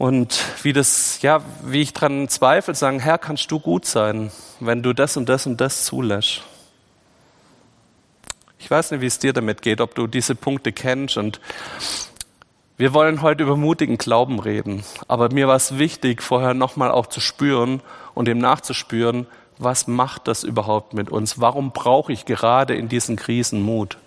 Und 0.00 0.42
wie 0.62 0.72
das, 0.72 1.20
ja, 1.20 1.42
wie 1.62 1.82
ich 1.82 1.92
dran 1.92 2.26
zweifle, 2.30 2.74
sagen, 2.74 3.00
Herr, 3.00 3.18
kannst 3.18 3.50
du 3.50 3.60
gut 3.60 3.84
sein, 3.84 4.30
wenn 4.58 4.82
du 4.82 4.94
das 4.94 5.18
und 5.18 5.28
das 5.28 5.44
und 5.44 5.60
das 5.60 5.84
zulässt. 5.84 6.40
Ich 8.58 8.70
weiß 8.70 8.92
nicht, 8.92 9.02
wie 9.02 9.06
es 9.06 9.18
dir 9.18 9.34
damit 9.34 9.60
geht, 9.60 9.82
ob 9.82 9.94
du 9.94 10.06
diese 10.06 10.34
Punkte 10.34 10.72
kennst 10.72 11.18
und 11.18 11.38
wir 12.78 12.94
wollen 12.94 13.20
heute 13.20 13.42
über 13.42 13.58
mutigen 13.58 13.98
Glauben 13.98 14.38
reden. 14.38 14.84
Aber 15.06 15.30
mir 15.34 15.48
war 15.48 15.56
es 15.56 15.76
wichtig, 15.76 16.22
vorher 16.22 16.54
nochmal 16.54 16.90
auch 16.90 17.08
zu 17.08 17.20
spüren 17.20 17.82
und 18.14 18.24
dem 18.24 18.38
nachzuspüren, 18.38 19.26
was 19.58 19.86
macht 19.86 20.28
das 20.28 20.44
überhaupt 20.44 20.94
mit 20.94 21.10
uns? 21.10 21.42
Warum 21.42 21.72
brauche 21.72 22.10
ich 22.10 22.24
gerade 22.24 22.74
in 22.74 22.88
diesen 22.88 23.16
Krisen 23.16 23.60
Mut? 23.60 23.98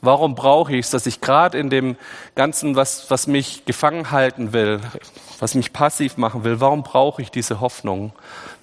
Warum 0.00 0.34
brauche 0.34 0.74
ich 0.74 0.86
es, 0.86 0.90
dass 0.90 1.06
ich 1.06 1.20
gerade 1.20 1.58
in 1.58 1.70
dem 1.70 1.96
Ganzen, 2.34 2.76
was, 2.76 3.10
was 3.10 3.26
mich 3.26 3.64
gefangen 3.64 4.10
halten 4.10 4.52
will, 4.52 4.80
was 5.38 5.54
mich 5.54 5.72
passiv 5.72 6.16
machen 6.16 6.44
will, 6.44 6.60
warum 6.60 6.82
brauche 6.82 7.22
ich 7.22 7.30
diese 7.30 7.60
Hoffnung? 7.60 8.12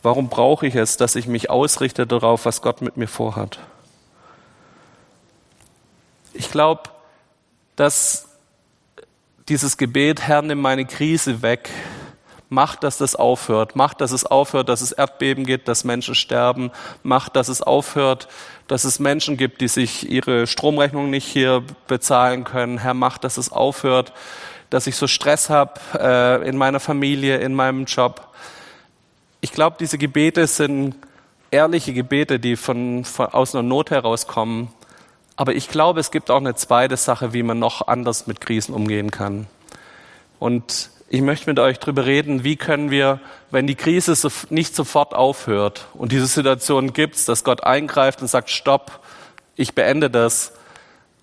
Warum 0.02 0.30
brauche 0.30 0.68
ich 0.68 0.76
es, 0.76 0.98
dass 0.98 1.16
ich 1.16 1.28
mich 1.28 1.50
ausrichte 1.50 2.06
darauf, 2.06 2.46
was 2.46 2.62
Gott 2.62 2.82
mit 2.82 2.98
mir 2.98 3.08
vorhat? 3.08 3.60
Ich 6.34 6.50
glaube, 6.52 6.84
dass 7.76 8.28
dieses 9.50 9.78
Gebet, 9.78 10.22
Herr, 10.22 10.42
nimm 10.42 10.62
meine 10.62 10.86
Krise 10.86 11.42
weg, 11.42 11.70
macht, 12.54 12.84
dass 12.84 12.98
das 12.98 13.16
aufhört, 13.16 13.76
macht, 13.76 14.00
dass 14.00 14.12
es 14.12 14.26
aufhört, 14.26 14.70
dass 14.70 14.82
es 14.82 14.92
Erdbeben 14.92 15.46
gibt, 15.46 15.68
dass 15.68 15.84
Menschen 15.84 16.16
sterben, 16.16 16.72
macht, 17.02 17.36
dass 17.36 17.48
es 17.50 17.62
aufhört, 17.62 18.28
dass 18.68 18.84
es 18.84 19.00
Menschen 19.00 19.36
gibt, 19.36 19.62
die 19.62 19.68
sich 19.68 20.10
ihre 20.10 20.48
Stromrechnung 20.48 21.10
nicht 21.10 21.26
hier 21.26 21.64
bezahlen 21.88 22.44
können. 22.44 22.78
Herr, 22.78 22.94
macht, 22.94 23.24
dass 23.24 23.38
es 23.38 23.52
aufhört, 23.52 24.14
dass 24.70 24.88
ich 24.88 24.96
so 24.96 25.08
Stress 25.08 25.50
habe 25.50 25.74
äh, 26.00 26.48
in 26.48 26.58
meiner 26.58 26.80
Familie, 26.80 27.38
in 27.38 27.54
meinem 27.54 27.86
Job. 27.86 28.28
Ich 29.42 29.52
glaube, 29.52 29.78
diese 29.80 29.98
Gebete 29.98 30.48
sind 30.48 30.96
ehrliche 31.52 31.94
Gebete, 31.94 32.40
die 32.40 32.56
von, 32.56 33.04
von 33.04 33.28
aus 33.28 33.54
einer 33.54 33.64
Not 33.64 33.92
herauskommen. 33.92 34.70
Aber 35.36 35.54
ich 35.56 35.70
glaube, 35.70 36.00
es 36.00 36.12
gibt 36.12 36.32
auch 36.32 36.38
eine 36.38 36.56
zweite 36.56 36.98
Sache, 36.98 37.34
wie 37.34 37.44
man 37.44 37.60
noch 37.60 37.88
anders 37.88 38.28
mit 38.28 38.40
Krisen 38.42 38.74
umgehen 38.74 39.12
kann. 39.12 39.48
Und 40.40 40.90
ich 41.10 41.22
möchte 41.22 41.50
mit 41.50 41.60
euch 41.60 41.80
darüber 41.80 42.06
reden, 42.06 42.44
wie 42.44 42.56
können 42.56 42.90
wir, 42.90 43.20
wenn 43.52 43.68
die 43.68 43.76
Krise 43.76 44.16
nicht 44.50 44.76
sofort 44.76 45.14
aufhört 45.14 45.88
und 45.94 46.12
diese 46.12 46.26
Situation 46.26 46.94
gibt, 46.94 47.28
dass 47.28 47.44
Gott 47.44 47.64
eingreift 47.64 48.22
und 48.22 48.28
sagt, 48.28 48.50
stopp, 48.50 49.00
ich 49.56 49.76
beende 49.76 50.10
das. 50.10 50.54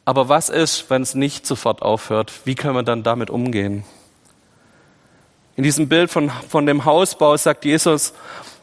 Aber 0.04 0.28
was 0.28 0.48
ist, 0.48 0.90
wenn 0.90 1.02
es 1.02 1.14
nicht 1.14 1.46
sofort 1.46 1.82
aufhört? 1.82 2.32
Wie 2.44 2.54
können 2.54 2.74
wir 2.74 2.82
dann 2.82 3.02
damit 3.02 3.30
umgehen? 3.30 3.84
In 5.56 5.64
diesem 5.64 5.88
Bild 5.88 6.10
von, 6.10 6.30
von 6.48 6.66
dem 6.66 6.84
Hausbau 6.84 7.36
sagt 7.36 7.64
Jesus, 7.64 8.14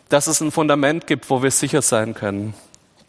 dass 0.10 0.28
es 0.28 0.42
ein 0.42 0.52
Fundament 0.52 1.06
gibt, 1.08 1.30
wo 1.30 1.44
wir 1.44 1.52
sicher 1.52 1.82
sein 1.82 2.14
können. 2.14 2.54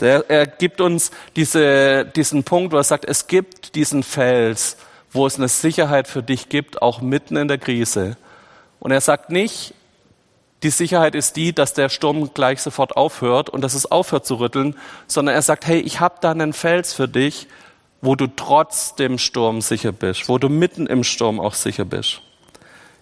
Der, 0.01 0.29
er 0.29 0.47
gibt 0.47 0.81
uns 0.81 1.11
diese, 1.37 2.05
diesen 2.05 2.45
Punkt, 2.45 2.73
wo 2.73 2.77
er 2.77 2.85
sagt, 2.85 3.05
es 3.05 3.27
gibt 3.27 3.75
diesen 3.75 4.03
Fels, 4.03 4.77
wo 5.19 5.27
es 5.27 5.37
eine 5.37 5.49
Sicherheit 5.49 6.07
für 6.07 6.23
dich 6.23 6.49
gibt, 6.49 6.81
auch 6.81 7.01
mitten 7.01 7.37
in 7.37 7.49
der 7.49 7.59
Krise. 7.59 8.17
Und 8.79 8.93
er 8.93 9.01
sagt 9.01 9.31
nicht, 9.31 9.75
die 10.63 10.71
Sicherheit 10.71 11.17
ist 11.17 11.35
die, 11.35 11.53
dass 11.53 11.75
der 11.75 11.89
Sturm 11.89 12.33
gleich 12.35 12.63
sofort 12.63 12.97
aufhört 12.97 13.51
und 13.51 13.63
dass 13.63 13.75
es 13.75 13.91
aufhört 13.91 14.25
zu 14.25 14.37
rütteln, 14.37 14.77
sondern 15.09 15.35
er 15.35 15.43
sagt, 15.43 15.67
hey, 15.67 15.81
ich 15.81 15.99
habe 15.99 16.15
da 16.21 16.31
einen 16.31 16.53
Fels 16.53 16.95
für 16.95 17.09
dich, 17.09 17.49
wo 18.01 18.15
du 18.15 18.29
trotz 18.29 18.95
dem 18.95 19.19
Sturm 19.19 19.61
sicher 19.61 19.91
bist, 19.91 20.29
wo 20.29 20.39
du 20.39 20.49
mitten 20.49 20.87
im 20.87 21.03
Sturm 21.03 21.41
auch 21.41 21.55
sicher 21.55 21.85
bist. 21.85 22.23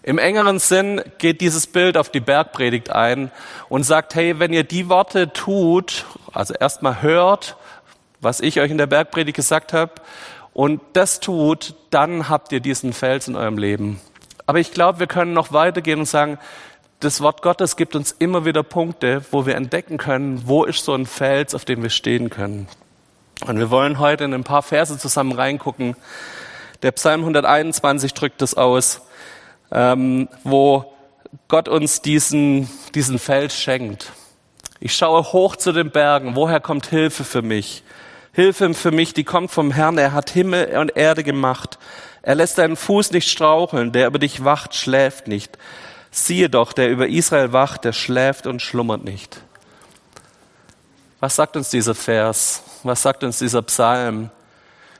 Im 0.01 0.17
engeren 0.17 0.57
Sinn 0.57 1.03
geht 1.19 1.39
dieses 1.39 1.67
Bild 1.67 1.97
auf 1.97 2.09
die 2.09 2.19
Bergpredigt 2.19 2.89
ein 2.89 3.31
und 3.69 3.83
sagt, 3.83 4.15
hey, 4.15 4.39
wenn 4.39 4.53
ihr 4.53 4.63
die 4.63 4.89
Worte 4.89 5.33
tut, 5.33 6.05
also 6.33 6.55
erstmal 6.55 7.03
hört, 7.03 7.57
was 8.21 8.39
ich 8.39 8.59
euch 8.59 8.71
in 8.71 8.79
der 8.79 8.87
Bergpredigt 8.87 9.35
gesagt 9.35 9.73
habe, 9.73 9.91
und 10.57 10.81
das 10.93 11.19
tut, 11.21 11.75
dann 11.91 12.27
habt 12.27 12.51
ihr 12.51 12.59
diesen 12.59 12.91
Fels 12.91 13.27
in 13.27 13.35
eurem 13.35 13.57
Leben. 13.57 14.01
Aber 14.45 14.59
ich 14.59 14.71
glaube, 14.71 14.99
wir 14.99 15.07
können 15.07 15.33
noch 15.33 15.53
weitergehen 15.53 15.99
und 15.99 16.05
sagen, 16.05 16.37
das 16.99 17.21
Wort 17.21 17.41
Gottes 17.41 17.75
gibt 17.75 17.95
uns 17.95 18.11
immer 18.11 18.43
wieder 18.43 18.63
Punkte, 18.63 19.23
wo 19.31 19.45
wir 19.45 19.55
entdecken 19.55 19.97
können, 19.97 20.43
wo 20.47 20.63
ist 20.63 20.83
so 20.83 20.93
ein 20.93 21.05
Fels, 21.05 21.53
auf 21.53 21.63
dem 21.63 21.83
wir 21.83 21.91
stehen 21.91 22.29
können. 22.29 22.67
Und 23.45 23.59
wir 23.59 23.69
wollen 23.69 23.99
heute 23.99 24.23
in 24.23 24.33
ein 24.33 24.43
paar 24.43 24.63
Verse 24.63 24.97
zusammen 24.97 25.33
reingucken. 25.33 25.95
Der 26.81 26.91
Psalm 26.91 27.21
121 27.21 28.13
drückt 28.13 28.41
das 28.41 28.55
aus 28.55 29.01
ähm, 29.71 30.29
wo 30.43 30.93
Gott 31.47 31.67
uns 31.67 32.01
diesen, 32.01 32.69
diesen 32.95 33.19
Feld 33.19 33.51
schenkt. 33.51 34.11
Ich 34.79 34.95
schaue 34.95 35.23
hoch 35.33 35.55
zu 35.55 35.71
den 35.71 35.91
Bergen. 35.91 36.35
Woher 36.35 36.59
kommt 36.59 36.87
Hilfe 36.87 37.23
für 37.23 37.41
mich? 37.41 37.83
Hilfe 38.37 38.71
für 38.75 38.91
mich, 38.91 39.15
die 39.15 39.23
kommt 39.23 39.49
vom 39.49 39.71
Herrn. 39.71 39.97
Er 39.97 40.13
hat 40.13 40.29
Himmel 40.29 40.77
und 40.77 40.95
Erde 40.95 41.23
gemacht. 41.23 41.79
Er 42.21 42.35
lässt 42.35 42.59
deinen 42.59 42.75
Fuß 42.75 43.09
nicht 43.09 43.31
straucheln. 43.31 43.91
Der 43.91 44.05
über 44.05 44.19
dich 44.19 44.43
wacht, 44.43 44.75
schläft 44.75 45.27
nicht. 45.27 45.57
Siehe 46.11 46.47
doch, 46.47 46.71
der 46.71 46.91
über 46.91 47.07
Israel 47.07 47.51
wacht, 47.51 47.83
der 47.83 47.93
schläft 47.93 48.45
und 48.45 48.61
schlummert 48.61 49.03
nicht. 49.03 49.41
Was 51.19 51.35
sagt 51.35 51.57
uns 51.57 51.71
dieser 51.71 51.95
Vers? 51.95 52.61
Was 52.83 53.01
sagt 53.01 53.23
uns 53.23 53.39
dieser 53.39 53.63
Psalm? 53.63 54.29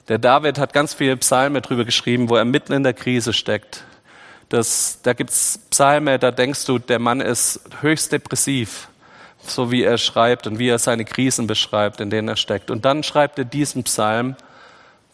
Der 0.07 0.17
David 0.17 0.57
hat 0.57 0.73
ganz 0.73 0.95
viele 0.95 1.15
Psalme 1.17 1.61
drüber 1.61 1.85
geschrieben, 1.85 2.29
wo 2.29 2.37
er 2.37 2.45
mitten 2.45 2.73
in 2.73 2.81
der 2.81 2.95
Krise 2.95 3.33
steckt. 3.33 3.83
Das, 4.49 4.97
da 5.03 5.13
gibt's 5.13 5.59
Psalme, 5.69 6.17
da 6.17 6.31
denkst 6.31 6.65
du, 6.65 6.79
der 6.79 6.97
Mann 6.97 7.21
ist 7.21 7.59
höchst 7.81 8.11
depressiv, 8.11 8.87
so 9.49 9.71
wie 9.71 9.83
er 9.83 9.97
schreibt 9.97 10.47
und 10.47 10.59
wie 10.59 10.69
er 10.69 10.79
seine 10.79 11.05
Krisen 11.05 11.47
beschreibt, 11.47 12.01
in 12.01 12.09
denen 12.09 12.27
er 12.27 12.35
steckt. 12.35 12.71
Und 12.71 12.85
dann 12.85 13.03
schreibt 13.03 13.39
er 13.39 13.45
diesen 13.45 13.83
Psalm, 13.83 14.35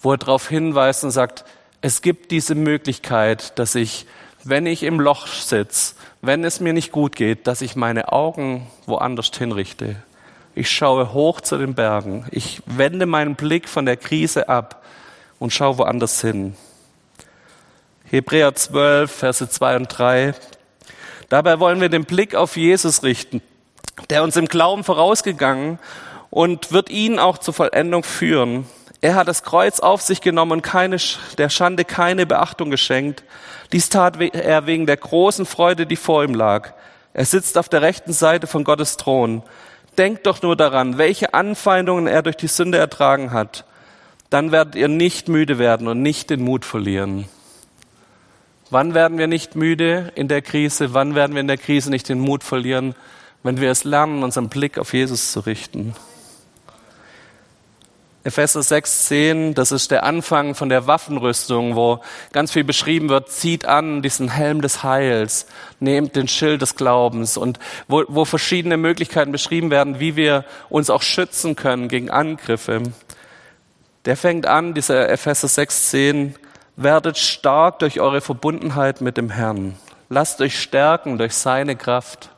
wo 0.02 0.12
er 0.12 0.18
darauf 0.18 0.50
hinweist 0.50 1.04
und 1.04 1.12
sagt, 1.12 1.46
es 1.82 2.02
gibt 2.02 2.32
diese 2.32 2.56
Möglichkeit, 2.56 3.58
dass 3.60 3.75
ich, 3.75 4.06
wenn 4.44 4.66
ich 4.66 4.84
im 4.84 5.00
Loch 5.00 5.28
sitze, 5.28 5.96
wenn 6.22 6.44
es 6.44 6.60
mir 6.60 6.74
nicht 6.74 6.92
gut 6.92 7.16
geht, 7.16 7.48
dass 7.48 7.62
ich 7.62 7.75
meine 7.75 8.12
Augen 8.12 8.68
woanders 8.86 9.32
hinrichte. 9.38 9.98
Ich 10.56 10.70
schaue 10.70 11.13
hoch 11.13 11.42
zu 11.42 11.58
den 11.58 11.74
Bergen. 11.74 12.25
Ich 12.32 12.62
wende 12.66 13.06
meinen 13.06 13.36
Blick 13.36 13.68
von 13.68 13.86
der 13.86 13.98
Krise 13.98 14.50
ab 14.50 14.84
und 15.40 15.52
schaue 15.52 15.80
woanders 15.80 16.22
hin. 16.22 16.56
Hebräer 18.06 18.54
12, 18.54 19.12
Verse 19.12 19.50
2 19.50 19.75
und 19.75 19.88
3. 19.88 20.36
Dabei 21.30 21.60
wollen 21.60 21.82
wir 21.82 21.90
den 21.90 22.06
Blick 22.06 22.36
auf 22.36 22.58
Jesus 22.58 23.02
richten, 23.02 23.42
der 24.10 24.24
uns 24.24 24.36
im 24.36 24.48
Glauben 24.48 24.84
vorausgegangen 24.84 25.80
und 26.30 26.72
wird 26.72 26.90
ihn 26.90 27.20
auch 27.20 27.38
zur 27.38 27.54
Vollendung 27.54 28.04
führen. 28.04 28.66
Er 29.02 29.16
hat 29.16 29.28
das 29.28 29.44
Kreuz 29.44 29.80
auf 29.80 30.02
sich 30.02 30.22
genommen 30.22 30.54
und 30.54 30.62
keine, 30.62 30.98
der 31.38 31.50
Schande 31.50 31.86
keine 31.86 32.26
Beachtung 32.26 32.72
geschenkt. 32.72 33.24
Dies 33.72 33.90
tat 33.90 34.20
er 34.22 34.66
wegen 34.66 34.86
der 34.86 34.98
großen 34.98 35.46
Freude, 35.46 35.86
die 35.86 35.96
vor 35.96 36.24
ihm 36.24 36.34
lag. 36.34 36.74
Er 37.14 37.26
sitzt 37.26 37.58
auf 37.58 37.70
der 37.70 37.82
rechten 37.82 38.14
Seite 38.14 38.48
von 38.48 38.64
Gottes 38.64 38.98
Thron. 38.98 39.44
Denkt 39.98 40.26
doch 40.26 40.42
nur 40.42 40.56
daran, 40.56 40.98
welche 40.98 41.34
Anfeindungen 41.34 42.08
er 42.08 42.24
durch 42.24 42.38
die 42.38 42.48
Sünde 42.48 42.78
ertragen 42.78 43.32
hat. 43.32 43.66
Dann 44.30 44.52
werdet 44.52 44.76
ihr 44.76 44.88
nicht 44.88 45.28
müde 45.28 45.60
werden 45.60 45.88
und 45.88 46.02
nicht 46.02 46.32
den 46.32 46.42
Mut 46.42 46.66
verlieren. 46.66 47.26
Wann 48.72 48.96
werden 48.96 49.20
wir 49.20 49.28
nicht 49.28 49.56
müde 49.56 50.12
in 50.16 50.28
der 50.28 50.42
Krise? 50.42 50.96
Wann 50.96 51.14
werden 51.14 51.34
wir 51.34 51.42
in 51.42 51.48
der 51.48 51.60
Krise 51.60 51.92
nicht 51.92 52.10
den 52.10 52.20
Mut 52.20 52.44
verlieren, 52.44 52.96
wenn 53.44 53.60
wir 53.60 53.70
es 53.70 53.84
lernen, 53.84 54.24
unseren 54.24 54.50
Blick 54.50 54.78
auf 54.78 54.94
Jesus 54.94 55.32
zu 55.32 55.42
richten? 55.42 55.94
Epheser 58.26 58.62
6,10, 58.62 59.54
das 59.54 59.74
ist 59.74 59.92
der 59.92 60.06
Anfang 60.06 60.56
von 60.56 60.70
der 60.70 60.88
Waffenrüstung, 60.88 61.76
wo 61.76 62.00
ganz 62.32 62.54
viel 62.54 62.64
beschrieben 62.64 63.10
wird, 63.10 63.30
zieht 63.30 63.66
an 63.66 64.02
diesen 64.02 64.30
Helm 64.30 64.62
des 64.62 64.82
Heils, 64.82 65.46
nehmt 65.82 66.16
den 66.16 66.30
Schild 66.30 66.62
des 66.62 66.78
Glaubens 66.78 67.36
und 67.36 67.60
wo, 67.90 68.06
wo 68.08 68.24
verschiedene 68.24 68.78
Möglichkeiten 68.78 69.34
beschrieben 69.34 69.72
werden, 69.72 70.00
wie 70.00 70.16
wir 70.16 70.46
uns 70.70 70.90
auch 70.90 71.02
schützen 71.02 71.58
können 71.58 71.90
gegen 71.90 72.10
Angriffe. 72.10 72.84
Der 74.06 74.16
fängt 74.16 74.46
an, 74.46 74.74
dieser 74.74 75.10
Epheser 75.10 75.50
6,10, 75.50 76.36
werdet 76.78 77.18
stark 77.18 77.80
durch 77.80 78.00
eure 78.00 78.22
Verbundenheit 78.22 79.02
mit 79.02 79.18
dem 79.18 79.32
Herrn. 79.32 79.76
Lasst 80.08 80.40
euch 80.40 80.62
stärken 80.62 81.18
durch 81.18 81.34
seine 81.34 81.76
Kraft. 81.76 82.30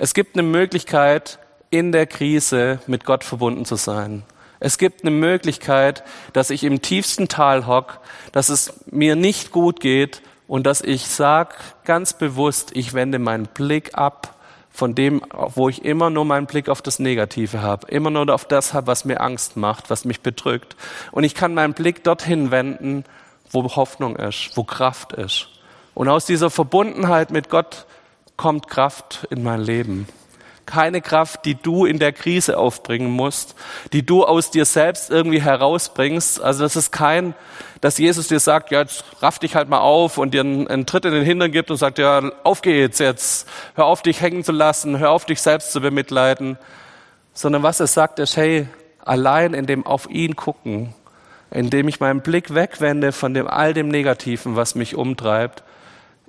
Es 0.00 0.14
gibt 0.14 0.36
eine 0.36 0.44
Möglichkeit, 0.44 1.40
in 1.70 1.90
der 1.90 2.06
Krise 2.06 2.78
mit 2.86 3.04
Gott 3.04 3.24
verbunden 3.24 3.64
zu 3.64 3.74
sein. 3.74 4.22
Es 4.60 4.78
gibt 4.78 5.02
eine 5.02 5.10
Möglichkeit, 5.10 6.04
dass 6.32 6.50
ich 6.50 6.62
im 6.62 6.82
tiefsten 6.82 7.26
Tal 7.26 7.66
hock, 7.66 7.98
dass 8.30 8.48
es 8.48 8.72
mir 8.86 9.16
nicht 9.16 9.50
gut 9.50 9.80
geht 9.80 10.22
und 10.46 10.66
dass 10.66 10.82
ich 10.82 11.08
sag 11.08 11.56
ganz 11.84 12.12
bewusst, 12.12 12.70
ich 12.74 12.94
wende 12.94 13.18
meinen 13.18 13.46
Blick 13.46 13.96
ab 13.98 14.36
von 14.70 14.94
dem, 14.94 15.20
wo 15.32 15.68
ich 15.68 15.84
immer 15.84 16.10
nur 16.10 16.24
meinen 16.24 16.46
Blick 16.46 16.68
auf 16.68 16.80
das 16.80 17.00
Negative 17.00 17.60
habe, 17.60 17.88
immer 17.88 18.10
nur 18.10 18.32
auf 18.32 18.44
das 18.44 18.74
habe, 18.74 18.86
was 18.86 19.04
mir 19.04 19.20
Angst 19.20 19.56
macht, 19.56 19.90
was 19.90 20.04
mich 20.04 20.20
bedrückt. 20.20 20.76
Und 21.10 21.24
ich 21.24 21.34
kann 21.34 21.54
meinen 21.54 21.74
Blick 21.74 22.04
dorthin 22.04 22.52
wenden, 22.52 23.04
wo 23.50 23.64
Hoffnung 23.74 24.14
ist, 24.14 24.52
wo 24.54 24.62
Kraft 24.62 25.12
ist. 25.12 25.48
Und 25.94 26.08
aus 26.08 26.24
dieser 26.24 26.50
Verbundenheit 26.50 27.32
mit 27.32 27.50
Gott 27.50 27.86
kommt 28.38 28.68
Kraft 28.68 29.26
in 29.28 29.42
mein 29.42 29.60
Leben. 29.60 30.08
Keine 30.64 31.00
Kraft, 31.02 31.44
die 31.44 31.54
du 31.54 31.84
in 31.84 31.98
der 31.98 32.12
Krise 32.12 32.58
aufbringen 32.58 33.10
musst, 33.10 33.54
die 33.92 34.04
du 34.04 34.24
aus 34.24 34.50
dir 34.50 34.64
selbst 34.64 35.10
irgendwie 35.10 35.42
herausbringst. 35.42 36.40
Also 36.40 36.62
das 36.62 36.76
ist 36.76 36.90
kein, 36.90 37.34
dass 37.80 37.98
Jesus 37.98 38.28
dir 38.28 38.38
sagt, 38.38 38.70
ja, 38.70 38.80
jetzt 38.80 39.04
raff 39.20 39.38
dich 39.38 39.54
halt 39.54 39.68
mal 39.68 39.80
auf 39.80 40.18
und 40.18 40.34
dir 40.34 40.42
einen, 40.42 40.68
einen 40.68 40.86
Tritt 40.86 41.04
in 41.04 41.12
den 41.12 41.24
Hintern 41.24 41.52
gibt 41.52 41.70
und 41.70 41.78
sagt, 41.78 41.98
ja, 41.98 42.30
auf 42.44 42.62
geht's 42.62 42.98
jetzt, 42.98 43.48
hör 43.74 43.86
auf 43.86 44.02
dich 44.02 44.20
hängen 44.20 44.44
zu 44.44 44.52
lassen, 44.52 44.98
hör 44.98 45.10
auf 45.10 45.24
dich 45.24 45.40
selbst 45.40 45.72
zu 45.72 45.80
bemitleiden, 45.80 46.58
sondern 47.34 47.62
was 47.62 47.80
er 47.80 47.86
sagt 47.86 48.18
ist, 48.18 48.36
hey, 48.36 48.68
allein 49.04 49.54
in 49.54 49.66
dem 49.66 49.86
auf 49.86 50.08
ihn 50.10 50.36
gucken, 50.36 50.94
indem 51.50 51.88
ich 51.88 51.98
meinen 51.98 52.20
Blick 52.20 52.54
wegwende 52.54 53.12
von 53.12 53.32
dem 53.32 53.48
all 53.48 53.72
dem 53.72 53.88
Negativen, 53.88 54.54
was 54.54 54.74
mich 54.74 54.96
umtreibt, 54.96 55.64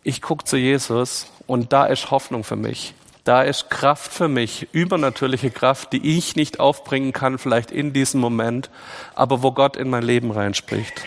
ich 0.03 0.21
gucke 0.21 0.45
zu 0.45 0.57
Jesus 0.57 1.27
und 1.47 1.73
da 1.73 1.85
ist 1.85 2.11
Hoffnung 2.11 2.43
für 2.43 2.55
mich. 2.55 2.93
Da 3.23 3.43
ist 3.43 3.69
Kraft 3.69 4.13
für 4.13 4.27
mich, 4.27 4.67
übernatürliche 4.71 5.51
Kraft, 5.51 5.93
die 5.93 6.17
ich 6.17 6.35
nicht 6.35 6.59
aufbringen 6.59 7.13
kann, 7.13 7.37
vielleicht 7.37 7.69
in 7.69 7.93
diesem 7.93 8.21
Moment, 8.21 8.69
aber 9.13 9.43
wo 9.43 9.51
Gott 9.51 9.75
in 9.75 9.89
mein 9.89 10.03
Leben 10.03 10.31
reinspricht. 10.31 11.05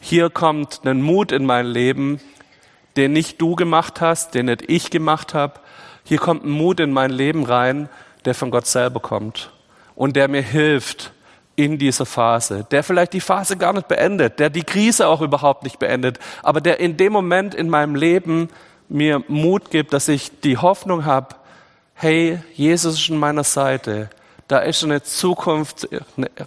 Hier 0.00 0.28
kommt 0.28 0.80
ein 0.84 1.00
Mut 1.00 1.32
in 1.32 1.46
mein 1.46 1.66
Leben, 1.66 2.20
den 2.96 3.12
nicht 3.12 3.40
du 3.40 3.54
gemacht 3.54 4.00
hast, 4.00 4.34
den 4.34 4.46
nicht 4.46 4.68
ich 4.68 4.90
gemacht 4.90 5.32
habe. 5.32 5.60
Hier 6.04 6.18
kommt 6.18 6.44
ein 6.44 6.50
Mut 6.50 6.80
in 6.80 6.92
mein 6.92 7.10
Leben 7.10 7.44
rein, 7.44 7.88
der 8.24 8.34
von 8.34 8.50
Gott 8.50 8.66
selber 8.66 9.00
kommt 9.00 9.50
und 9.94 10.16
der 10.16 10.28
mir 10.28 10.42
hilft 10.42 11.12
in 11.56 11.78
dieser 11.78 12.06
Phase, 12.06 12.66
der 12.70 12.82
vielleicht 12.82 13.12
die 13.12 13.20
Phase 13.20 13.56
gar 13.56 13.72
nicht 13.72 13.88
beendet, 13.88 14.38
der 14.40 14.50
die 14.50 14.64
Krise 14.64 15.06
auch 15.08 15.20
überhaupt 15.20 15.62
nicht 15.62 15.78
beendet, 15.78 16.18
aber 16.42 16.60
der 16.60 16.80
in 16.80 16.96
dem 16.96 17.12
Moment 17.12 17.54
in 17.54 17.70
meinem 17.70 17.94
Leben 17.94 18.48
mir 18.88 19.22
Mut 19.28 19.70
gibt, 19.70 19.92
dass 19.92 20.08
ich 20.08 20.40
die 20.40 20.58
Hoffnung 20.58 21.04
habe, 21.04 21.36
hey, 21.94 22.40
Jesus 22.54 23.00
ist 23.00 23.10
an 23.10 23.18
meiner 23.18 23.44
Seite. 23.44 24.10
Da 24.46 24.58
ist 24.58 24.84
eine 24.84 25.02
Zukunft, 25.02 25.88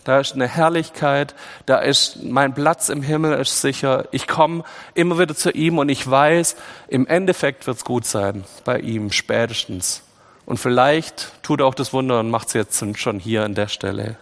da 0.03 0.19
ist 0.19 0.33
eine 0.33 0.47
Herrlichkeit, 0.47 1.33
da 1.65 1.79
ist 1.79 2.23
mein 2.23 2.53
Platz 2.53 2.89
im 2.89 3.01
Himmel 3.01 3.33
ist 3.39 3.59
sicher. 3.59 4.05
Ich 4.11 4.27
komme 4.27 4.63
immer 4.93 5.17
wieder 5.17 5.35
zu 5.35 5.49
ihm 5.51 5.79
und 5.79 5.89
ich 5.89 6.07
weiß, 6.09 6.57
im 6.89 7.07
Endeffekt 7.07 7.65
wird 7.65 7.77
es 7.77 7.83
gut 7.83 8.05
sein 8.05 8.43
bei 8.65 8.79
ihm 8.79 9.11
spätestens. 9.11 10.03
Und 10.45 10.57
vielleicht 10.59 11.31
tut 11.41 11.61
er 11.61 11.65
auch 11.65 11.73
das 11.73 11.91
Wunder 11.91 12.19
und 12.19 12.29
macht 12.29 12.49
es 12.49 12.53
jetzt 12.53 12.99
schon 12.99 13.19
hier 13.19 13.43
an 13.43 13.55
der 13.55 13.67
Stelle. 13.67 14.17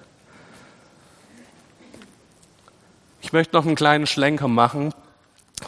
Ich 3.25 3.33
möchte 3.33 3.55
noch 3.55 3.65
einen 3.65 3.75
kleinen 3.75 4.07
Schlenker 4.07 4.47
machen 4.47 4.93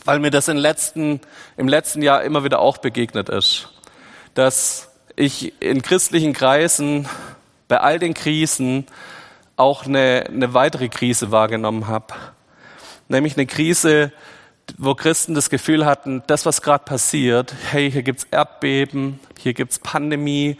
weil 0.06 0.20
mir 0.20 0.32
das 0.32 0.48
im 0.48 0.58
letzten, 0.58 1.22
im 1.56 1.68
letzten 1.68 2.02
Jahr 2.02 2.24
immer 2.24 2.44
wieder 2.44 2.60
auch 2.60 2.78
begegnet 2.78 3.30
ist, 3.30 3.70
dass 4.34 4.90
ich 5.16 5.62
in 5.62 5.82
christlichen 5.82 6.34
Kreisen 6.34 7.08
bei 7.68 7.80
all 7.80 8.00
den 8.00 8.14
Krisen 8.14 8.86
auch 9.56 9.86
eine, 9.86 10.26
eine 10.28 10.54
weitere 10.54 10.90
Krise 10.90 11.32
wahrgenommen 11.32 11.88
habe. 11.88 12.14
Nämlich 13.08 13.36
eine 13.36 13.48
Krise, 13.48 14.12
wo 14.78 14.94
Christen 14.94 15.34
das 15.34 15.50
Gefühl 15.50 15.86
hatten, 15.86 16.22
das, 16.28 16.46
was 16.46 16.62
gerade 16.62 16.84
passiert, 16.84 17.54
hey, 17.72 17.90
hier 17.90 18.04
gibt's 18.04 18.28
Erdbeben, 18.30 19.20
hier 19.40 19.54
gibt's 19.54 19.80
Pandemie, 19.80 20.58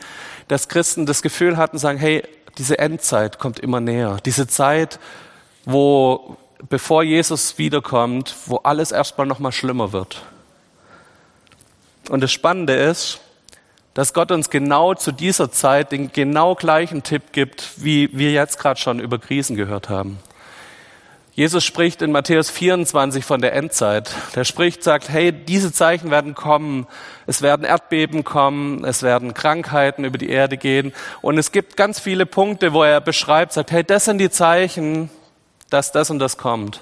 dass 0.48 0.70
Christen 0.70 1.06
das 1.06 1.22
Gefühl 1.22 1.58
hatten, 1.58 1.78
sagen, 1.78 2.00
hey, 2.00 2.24
diese 2.58 2.80
Endzeit 2.80 3.38
kommt 3.38 3.60
immer 3.60 3.82
näher. 3.82 4.18
Diese 4.26 4.48
Zeit, 4.48 5.00
wo 5.66 6.38
bevor 6.70 7.04
Jesus 7.04 7.58
wiederkommt, 7.58 8.36
wo 8.46 8.58
alles 8.58 8.92
erstmal 8.92 9.28
noch 9.28 9.40
mal 9.40 9.52
schlimmer 9.52 9.92
wird. 9.92 10.24
Und 12.10 12.22
das 12.22 12.32
Spannende 12.32 12.74
ist, 12.74 13.20
dass 13.94 14.14
Gott 14.14 14.32
uns 14.32 14.50
genau 14.50 14.94
zu 14.94 15.12
dieser 15.12 15.52
Zeit 15.52 15.92
den 15.92 16.12
genau 16.12 16.56
gleichen 16.56 17.04
Tipp 17.04 17.32
gibt, 17.32 17.84
wie 17.84 18.10
wir 18.14 18.32
jetzt 18.32 18.60
gerade 18.60 18.80
schon 18.80 19.00
über 19.00 19.18
Krisen 19.18 19.56
gehört 19.56 19.90
haben. 19.90 20.20
Jesus 21.38 21.64
spricht 21.64 22.02
in 22.02 22.12
Matthäus 22.12 22.50
24 22.50 23.24
von 23.24 23.42
der 23.42 23.54
Endzeit. 23.54 24.10
Der 24.36 24.44
spricht, 24.44 24.82
sagt, 24.82 25.10
hey, 25.10 25.32
diese 25.32 25.72
Zeichen 25.72 26.10
werden 26.10 26.34
kommen. 26.34 26.88
Es 27.28 27.44
werden 27.44 27.64
Erdbeben 27.64 28.24
kommen. 28.24 28.84
Es 28.84 29.04
werden 29.04 29.36
Krankheiten 29.36 30.04
über 30.04 30.18
die 30.18 30.30
Erde 30.30 30.58
gehen. 30.58 30.94
Und 31.22 31.38
es 31.38 31.52
gibt 31.52 31.78
ganz 31.78 32.00
viele 32.00 32.26
Punkte, 32.26 32.74
wo 32.74 32.82
er 32.82 33.02
beschreibt, 33.02 33.54
sagt, 33.54 33.72
hey, 33.72 33.84
das 33.84 34.06
sind 34.06 34.18
die 34.18 34.32
Zeichen, 34.32 35.12
dass 35.70 35.92
das 35.92 36.10
und 36.10 36.20
das 36.20 36.38
kommt. 36.38 36.82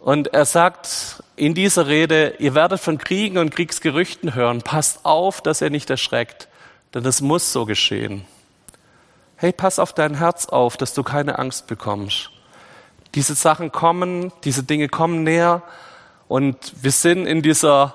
Und 0.00 0.32
er 0.34 0.44
sagt 0.44 1.22
in 1.34 1.54
dieser 1.54 1.88
Rede, 1.88 2.34
ihr 2.38 2.54
werdet 2.54 2.80
von 2.80 2.98
Kriegen 2.98 3.38
und 3.38 3.50
Kriegsgerüchten 3.50 4.34
hören. 4.34 4.62
Passt 4.62 5.04
auf, 5.04 5.40
dass 5.40 5.60
ihr 5.60 5.70
nicht 5.70 5.90
erschreckt, 5.90 6.48
denn 6.94 7.04
es 7.04 7.20
muss 7.20 7.52
so 7.52 7.66
geschehen. 7.66 8.24
Hey, 9.36 9.52
pass 9.52 9.78
auf 9.78 9.92
dein 9.92 10.14
Herz 10.14 10.46
auf, 10.46 10.76
dass 10.76 10.94
du 10.94 11.02
keine 11.02 11.38
Angst 11.38 11.66
bekommst. 11.66 12.30
Diese 13.14 13.34
Sachen 13.34 13.72
kommen, 13.72 14.32
diese 14.44 14.62
Dinge 14.62 14.88
kommen 14.88 15.24
näher 15.24 15.62
und 16.28 16.56
wir 16.80 16.92
sind 16.92 17.26
in 17.26 17.42
dieser 17.42 17.94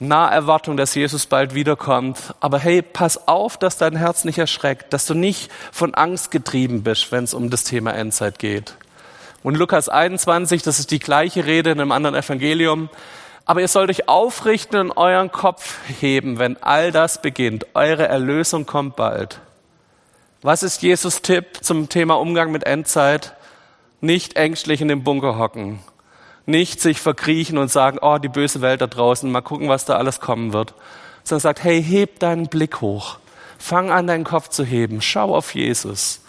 Naherwartung, 0.00 0.76
dass 0.76 0.94
Jesus 0.94 1.26
bald 1.26 1.54
wiederkommt. 1.54 2.34
Aber 2.40 2.58
hey, 2.58 2.82
pass 2.82 3.26
auf, 3.26 3.56
dass 3.56 3.78
dein 3.78 3.96
Herz 3.96 4.24
nicht 4.24 4.38
erschreckt, 4.38 4.92
dass 4.92 5.06
du 5.06 5.14
nicht 5.14 5.50
von 5.72 5.94
Angst 5.94 6.30
getrieben 6.30 6.82
bist, 6.82 7.10
wenn 7.10 7.24
es 7.24 7.34
um 7.34 7.50
das 7.50 7.64
Thema 7.64 7.94
Endzeit 7.94 8.38
geht. 8.38 8.74
Und 9.42 9.56
Lukas 9.56 9.88
21, 9.88 10.62
das 10.62 10.78
ist 10.78 10.90
die 10.90 10.98
gleiche 10.98 11.46
Rede 11.46 11.70
in 11.70 11.80
einem 11.80 11.92
anderen 11.92 12.16
Evangelium. 12.16 12.90
Aber 13.44 13.60
ihr 13.60 13.68
sollt 13.68 13.88
euch 13.88 14.08
aufrichten 14.08 14.78
und 14.78 14.96
euren 14.96 15.32
Kopf 15.32 15.78
heben, 16.00 16.38
wenn 16.38 16.62
all 16.62 16.92
das 16.92 17.22
beginnt. 17.22 17.66
Eure 17.74 18.06
Erlösung 18.06 18.66
kommt 18.66 18.96
bald. 18.96 19.40
Was 20.42 20.62
ist 20.62 20.82
Jesus 20.82 21.22
Tipp 21.22 21.58
zum 21.62 21.88
Thema 21.88 22.14
Umgang 22.14 22.52
mit 22.52 22.64
Endzeit? 22.64 23.34
Nicht 24.00 24.36
ängstlich 24.36 24.80
in 24.80 24.88
den 24.88 25.02
Bunker 25.02 25.38
hocken. 25.38 25.80
Nicht 26.46 26.80
sich 26.80 27.00
verkriechen 27.00 27.58
und 27.58 27.70
sagen, 27.70 27.98
oh, 28.00 28.18
die 28.18 28.28
böse 28.28 28.60
Welt 28.60 28.80
da 28.80 28.86
draußen, 28.86 29.30
mal 29.30 29.40
gucken, 29.40 29.68
was 29.68 29.84
da 29.84 29.96
alles 29.96 30.20
kommen 30.20 30.52
wird. 30.52 30.74
Sondern 31.24 31.40
sagt, 31.40 31.64
hey, 31.64 31.82
heb 31.82 32.18
deinen 32.18 32.48
Blick 32.48 32.80
hoch. 32.80 33.18
Fang 33.58 33.90
an, 33.90 34.06
deinen 34.06 34.24
Kopf 34.24 34.48
zu 34.48 34.64
heben. 34.64 35.00
Schau 35.00 35.34
auf 35.34 35.54
Jesus. 35.54 36.20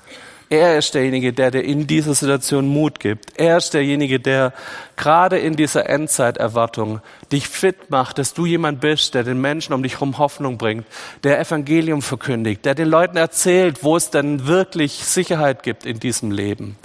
Er 0.52 0.80
ist 0.80 0.96
derjenige, 0.96 1.32
der 1.32 1.52
dir 1.52 1.62
in 1.62 1.86
dieser 1.86 2.16
Situation 2.16 2.68
Mut 2.68 3.00
gibt. 3.00 3.38
Er 3.38 3.58
ist 3.58 3.76
derjenige, 3.76 4.20
der 4.20 4.52
gerade 4.96 5.38
in 5.38 5.56
dieser 5.56 5.88
Endzeiterwartung 5.88 7.02
dich 7.32 7.48
fit 7.48 7.92
macht, 7.92 8.18
dass 8.18 8.34
du 8.34 8.48
jemand 8.48 8.82
bist, 8.82 9.14
der 9.14 9.24
den 9.24 9.40
Menschen 9.40 9.74
um 9.74 9.84
dich 9.84 9.94
herum 9.94 10.18
Hoffnung 10.18 10.58
bringt, 10.58 10.88
der 11.24 11.40
Evangelium 11.40 12.02
verkündigt, 12.02 12.66
der 12.66 12.74
den 12.74 12.88
Leuten 12.88 13.16
erzählt, 13.16 13.84
wo 13.84 13.96
es 13.96 14.10
denn 14.10 14.48
wirklich 14.48 14.94
Sicherheit 14.94 15.62
gibt 15.62 15.86
in 15.86 16.00
diesem 16.00 16.32
Leben, 16.32 16.78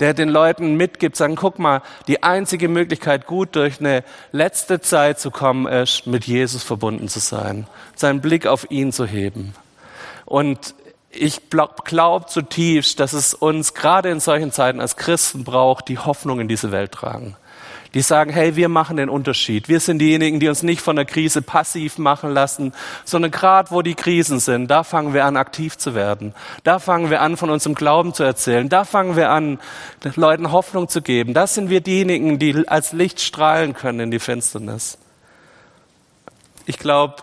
der 0.00 0.14
den 0.14 0.28
Leuten 0.28 0.74
mitgibt, 0.74 1.14
sagen, 1.14 1.36
guck 1.36 1.60
mal, 1.60 1.82
die 2.08 2.24
einzige 2.24 2.66
Möglichkeit, 2.66 3.28
gut 3.28 3.54
durch 3.54 3.78
eine 3.78 4.02
letzte 4.32 4.80
Zeit 4.80 5.20
zu 5.20 5.30
kommen, 5.30 5.68
ist, 5.68 6.08
mit 6.08 6.24
Jesus 6.24 6.64
verbunden 6.64 7.06
zu 7.06 7.20
sein, 7.20 7.68
seinen 7.94 8.20
Blick 8.20 8.48
auf 8.48 8.68
ihn 8.72 8.90
zu 8.90 9.06
heben. 9.06 9.54
Und 10.24 10.74
ich 11.12 11.50
glaube 11.50 11.74
glaub 11.84 12.30
zutiefst, 12.30 12.98
dass 12.98 13.12
es 13.12 13.34
uns 13.34 13.74
gerade 13.74 14.10
in 14.10 14.20
solchen 14.20 14.52
Zeiten 14.52 14.80
als 14.80 14.96
Christen 14.96 15.44
braucht, 15.44 15.88
die 15.88 15.98
Hoffnung 15.98 16.40
in 16.40 16.48
diese 16.48 16.72
Welt 16.72 16.92
tragen. 16.92 17.36
Die 17.94 18.00
sagen, 18.00 18.32
hey, 18.32 18.56
wir 18.56 18.70
machen 18.70 18.96
den 18.96 19.10
Unterschied. 19.10 19.68
Wir 19.68 19.78
sind 19.78 19.98
diejenigen, 19.98 20.40
die 20.40 20.48
uns 20.48 20.62
nicht 20.62 20.80
von 20.80 20.96
der 20.96 21.04
Krise 21.04 21.42
passiv 21.42 21.98
machen 21.98 22.30
lassen, 22.30 22.72
sondern 23.04 23.30
gerade 23.30 23.70
wo 23.70 23.82
die 23.82 23.94
Krisen 23.94 24.40
sind, 24.40 24.70
da 24.70 24.82
fangen 24.82 25.12
wir 25.12 25.26
an, 25.26 25.36
aktiv 25.36 25.76
zu 25.76 25.94
werden. 25.94 26.34
Da 26.64 26.78
fangen 26.78 27.10
wir 27.10 27.20
an, 27.20 27.36
von 27.36 27.50
unserem 27.50 27.74
Glauben 27.74 28.14
zu 28.14 28.22
erzählen. 28.22 28.70
Da 28.70 28.84
fangen 28.84 29.14
wir 29.14 29.28
an, 29.28 29.58
Leuten 30.16 30.52
Hoffnung 30.52 30.88
zu 30.88 31.02
geben. 31.02 31.34
Das 31.34 31.52
sind 31.52 31.68
wir 31.68 31.82
diejenigen, 31.82 32.38
die 32.38 32.66
als 32.66 32.92
Licht 32.92 33.20
strahlen 33.20 33.74
können 33.74 34.00
in 34.00 34.10
die 34.10 34.20
Finsternis. 34.20 34.96
Ich 36.64 36.78
glaube, 36.78 37.16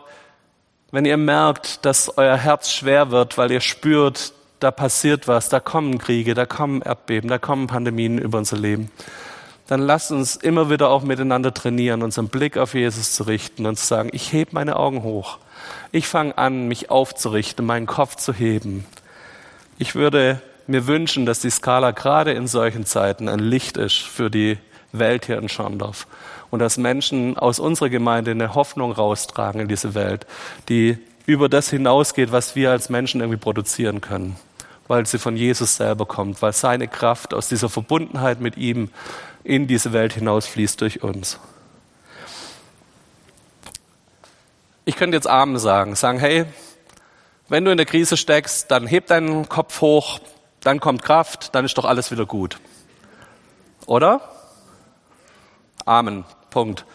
wenn 0.91 1.05
ihr 1.05 1.17
merkt, 1.17 1.85
dass 1.85 2.17
euer 2.17 2.37
Herz 2.37 2.71
schwer 2.71 3.11
wird, 3.11 3.37
weil 3.37 3.51
ihr 3.51 3.61
spürt, 3.61 4.33
da 4.59 4.71
passiert 4.71 5.27
was, 5.27 5.49
da 5.49 5.59
kommen 5.59 5.97
Kriege, 5.97 6.33
da 6.33 6.45
kommen 6.45 6.81
Erdbeben, 6.81 7.29
da 7.29 7.37
kommen 7.37 7.67
Pandemien 7.67 8.17
über 8.17 8.39
unser 8.39 8.57
Leben, 8.57 8.91
dann 9.67 9.81
lasst 9.81 10.11
uns 10.11 10.35
immer 10.35 10.69
wieder 10.69 10.89
auch 10.89 11.03
miteinander 11.03 11.53
trainieren, 11.53 12.01
unseren 12.01 12.27
Blick 12.27 12.57
auf 12.57 12.73
Jesus 12.73 13.13
zu 13.13 13.23
richten 13.23 13.65
und 13.67 13.77
zu 13.77 13.85
sagen, 13.85 14.09
ich 14.13 14.33
heb 14.33 14.51
meine 14.51 14.77
Augen 14.77 15.03
hoch. 15.03 15.37
Ich 15.91 16.07
fange 16.07 16.37
an, 16.37 16.67
mich 16.67 16.89
aufzurichten, 16.89 17.65
meinen 17.65 17.85
Kopf 17.85 18.15
zu 18.15 18.33
heben. 18.33 18.85
Ich 19.77 19.95
würde 19.95 20.41
mir 20.65 20.87
wünschen, 20.87 21.25
dass 21.25 21.39
die 21.39 21.49
Skala 21.49 21.91
gerade 21.91 22.31
in 22.31 22.47
solchen 22.47 22.85
Zeiten 22.85 23.29
ein 23.29 23.39
Licht 23.39 23.77
ist 23.77 23.97
für 23.97 24.29
die 24.29 24.57
Welt 24.91 25.25
hier 25.25 25.37
in 25.37 25.49
Schorndorf. 25.49 26.07
Und 26.49 26.59
dass 26.59 26.77
Menschen 26.77 27.37
aus 27.37 27.59
unserer 27.59 27.89
Gemeinde 27.89 28.31
eine 28.31 28.55
Hoffnung 28.55 28.91
raustragen 28.91 29.61
in 29.61 29.67
diese 29.67 29.93
Welt, 29.93 30.25
die 30.67 30.97
über 31.25 31.47
das 31.47 31.69
hinausgeht, 31.69 32.31
was 32.31 32.55
wir 32.55 32.71
als 32.71 32.89
Menschen 32.89 33.21
irgendwie 33.21 33.39
produzieren 33.39 34.01
können. 34.01 34.35
Weil 34.87 35.05
sie 35.05 35.19
von 35.19 35.37
Jesus 35.37 35.75
selber 35.75 36.05
kommt, 36.05 36.41
weil 36.41 36.53
seine 36.53 36.87
Kraft 36.87 37.33
aus 37.33 37.47
dieser 37.47 37.69
Verbundenheit 37.69 38.41
mit 38.41 38.57
ihm 38.57 38.89
in 39.43 39.67
diese 39.67 39.93
Welt 39.93 40.13
hinausfließt 40.13 40.81
durch 40.81 41.03
uns. 41.03 41.39
Ich 44.85 44.95
könnte 44.95 45.15
jetzt 45.15 45.27
Amen 45.27 45.59
sagen, 45.59 45.95
sagen, 45.95 46.17
hey, 46.17 46.45
wenn 47.47 47.63
du 47.63 47.69
in 47.71 47.77
der 47.77 47.85
Krise 47.85 48.17
steckst, 48.17 48.71
dann 48.71 48.87
heb 48.87 49.07
deinen 49.07 49.47
Kopf 49.49 49.81
hoch, 49.81 50.19
dann 50.61 50.79
kommt 50.79 51.03
Kraft, 51.03 51.53
dann 51.53 51.65
ist 51.65 51.77
doch 51.77 51.85
alles 51.85 52.09
wieder 52.09 52.25
gut. 52.25 52.59
Oder? 53.85 54.21
Amen. 55.89 56.23
Punkt. 56.51 56.85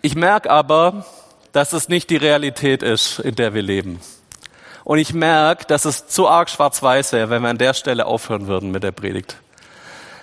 Ich 0.00 0.14
merke 0.14 0.50
aber, 0.50 1.04
dass 1.52 1.74
es 1.74 1.90
nicht 1.90 2.08
die 2.08 2.16
Realität 2.16 2.82
ist, 2.82 3.18
in 3.18 3.34
der 3.34 3.52
wir 3.52 3.60
leben. 3.60 4.00
Und 4.84 4.96
ich 4.96 5.12
merke, 5.12 5.66
dass 5.66 5.84
es 5.84 6.06
zu 6.06 6.26
arg 6.26 6.48
schwarz-weiß 6.48 7.12
wäre, 7.12 7.28
wenn 7.28 7.42
wir 7.42 7.50
an 7.50 7.58
der 7.58 7.74
Stelle 7.74 8.06
aufhören 8.06 8.46
würden 8.46 8.70
mit 8.70 8.84
der 8.84 8.92
Predigt. 8.92 9.36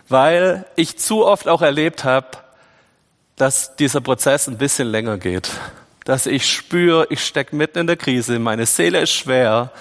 Weil 0.10 0.66
ich 0.76 0.98
zu 0.98 1.24
oft 1.24 1.48
auch 1.48 1.62
erlebt 1.62 2.04
habe, 2.04 2.30
dass 3.36 3.76
dieser 3.76 4.02
Prozess 4.02 4.48
ein 4.48 4.58
bisschen 4.58 4.88
länger 4.88 5.20
geht. 5.20 5.52
Dass 6.06 6.26
ich 6.26 6.50
spüre, 6.50 7.08
ich 7.10 7.24
stecke 7.24 7.56
mitten 7.56 7.80
in 7.80 7.88
der 7.88 7.98
Krise, 7.98 8.40
meine 8.40 8.66
Seele 8.66 9.02
ist 9.02 9.14
schwer 9.14 9.72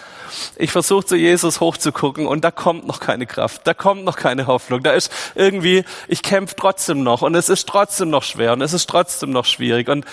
ich 0.56 0.70
versuche 0.70 1.04
zu 1.04 1.16
Jesus 1.16 1.60
hochzugucken 1.60 2.26
und 2.26 2.42
da 2.44 2.50
kommt 2.50 2.86
noch 2.86 3.00
keine 3.00 3.26
Kraft, 3.26 3.62
da 3.64 3.74
kommt 3.74 4.04
noch 4.04 4.16
keine 4.16 4.46
Hoffnung. 4.46 4.82
Da 4.82 4.92
ist 4.92 5.12
irgendwie, 5.34 5.84
ich 6.08 6.22
kämpfe 6.22 6.56
trotzdem 6.56 7.02
noch 7.02 7.22
und 7.22 7.34
es 7.34 7.48
ist 7.48 7.68
trotzdem 7.68 8.10
noch 8.10 8.22
schwer 8.22 8.52
und 8.52 8.62
es 8.62 8.72
ist 8.72 8.88
trotzdem 8.88 9.30
noch 9.30 9.44
schwierig. 9.44 9.88
Und 9.88 10.04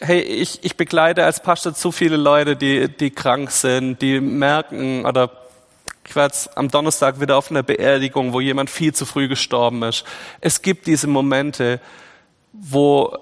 hey, 0.00 0.20
ich, 0.20 0.64
ich 0.64 0.76
begleite 0.76 1.24
als 1.24 1.42
Pastor 1.42 1.74
zu 1.74 1.92
viele 1.92 2.16
Leute, 2.16 2.56
die, 2.56 2.88
die 2.88 3.10
krank 3.10 3.50
sind, 3.50 4.00
die 4.02 4.20
merken 4.20 5.04
oder 5.04 5.30
ich 6.06 6.16
war 6.16 6.24
jetzt 6.24 6.56
am 6.56 6.70
Donnerstag 6.70 7.20
wieder 7.20 7.36
auf 7.36 7.50
einer 7.50 7.62
Beerdigung, 7.62 8.32
wo 8.32 8.40
jemand 8.40 8.70
viel 8.70 8.94
zu 8.94 9.04
früh 9.04 9.28
gestorben 9.28 9.82
ist. 9.82 10.04
Es 10.40 10.62
gibt 10.62 10.86
diese 10.86 11.06
Momente, 11.06 11.80
wo 12.54 13.18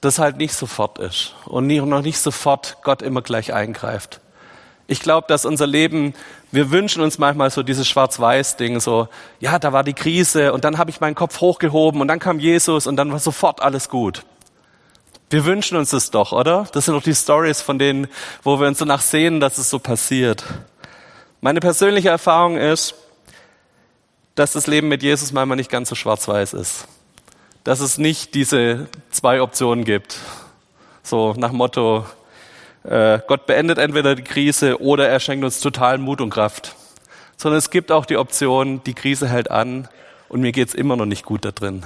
das 0.00 0.18
halt 0.18 0.36
nicht 0.36 0.54
sofort 0.54 0.98
ist 0.98 1.34
und 1.46 1.66
noch 1.66 2.02
nicht 2.02 2.18
sofort 2.20 2.78
Gott 2.82 3.02
immer 3.02 3.22
gleich 3.22 3.52
eingreift. 3.52 4.20
Ich 4.86 5.00
glaube, 5.00 5.26
dass 5.28 5.44
unser 5.44 5.66
Leben, 5.66 6.14
wir 6.50 6.70
wünschen 6.70 7.02
uns 7.02 7.18
manchmal 7.18 7.50
so 7.50 7.62
dieses 7.62 7.86
Schwarz-Weiß-Ding, 7.86 8.80
so, 8.80 9.08
ja, 9.38 9.58
da 9.58 9.72
war 9.72 9.84
die 9.84 9.92
Krise 9.92 10.52
und 10.54 10.64
dann 10.64 10.78
habe 10.78 10.90
ich 10.90 11.00
meinen 11.00 11.14
Kopf 11.14 11.40
hochgehoben 11.40 12.00
und 12.00 12.08
dann 12.08 12.20
kam 12.20 12.38
Jesus 12.38 12.86
und 12.86 12.96
dann 12.96 13.12
war 13.12 13.18
sofort 13.18 13.60
alles 13.60 13.88
gut. 13.90 14.24
Wir 15.30 15.44
wünschen 15.44 15.76
uns 15.76 15.90
das 15.90 16.10
doch, 16.10 16.32
oder? 16.32 16.66
Das 16.72 16.86
sind 16.86 16.94
doch 16.94 17.02
die 17.02 17.14
Stories 17.14 17.60
von 17.60 17.78
denen, 17.78 18.06
wo 18.42 18.58
wir 18.60 18.66
uns 18.66 18.78
danach 18.78 19.02
sehen, 19.02 19.40
dass 19.40 19.58
es 19.58 19.68
so 19.68 19.78
passiert. 19.78 20.42
Meine 21.42 21.60
persönliche 21.60 22.08
Erfahrung 22.08 22.56
ist, 22.56 22.94
dass 24.34 24.52
das 24.52 24.66
Leben 24.66 24.88
mit 24.88 25.02
Jesus 25.02 25.32
manchmal 25.32 25.56
nicht 25.56 25.70
ganz 25.70 25.90
so 25.90 25.94
schwarz-weiß 25.94 26.54
ist. 26.54 26.86
Dass 27.64 27.80
es 27.80 27.98
nicht 27.98 28.34
diese 28.34 28.88
zwei 29.10 29.42
Optionen 29.42 29.84
gibt. 29.84 30.18
So 31.02 31.34
nach 31.36 31.52
Motto, 31.52 32.06
äh, 32.84 33.18
Gott 33.26 33.46
beendet 33.46 33.78
entweder 33.78 34.14
die 34.14 34.24
Krise 34.24 34.80
oder 34.80 35.08
er 35.08 35.20
schenkt 35.20 35.44
uns 35.44 35.60
total 35.60 35.98
Mut 35.98 36.20
und 36.20 36.30
Kraft. 36.30 36.74
Sondern 37.36 37.58
es 37.58 37.70
gibt 37.70 37.92
auch 37.92 38.06
die 38.06 38.16
Option, 38.16 38.82
die 38.84 38.94
Krise 38.94 39.28
hält 39.28 39.50
an 39.50 39.88
und 40.28 40.40
mir 40.40 40.52
geht's 40.52 40.74
immer 40.74 40.96
noch 40.96 41.06
nicht 41.06 41.24
gut 41.24 41.44
da 41.44 41.50
drin. 41.50 41.84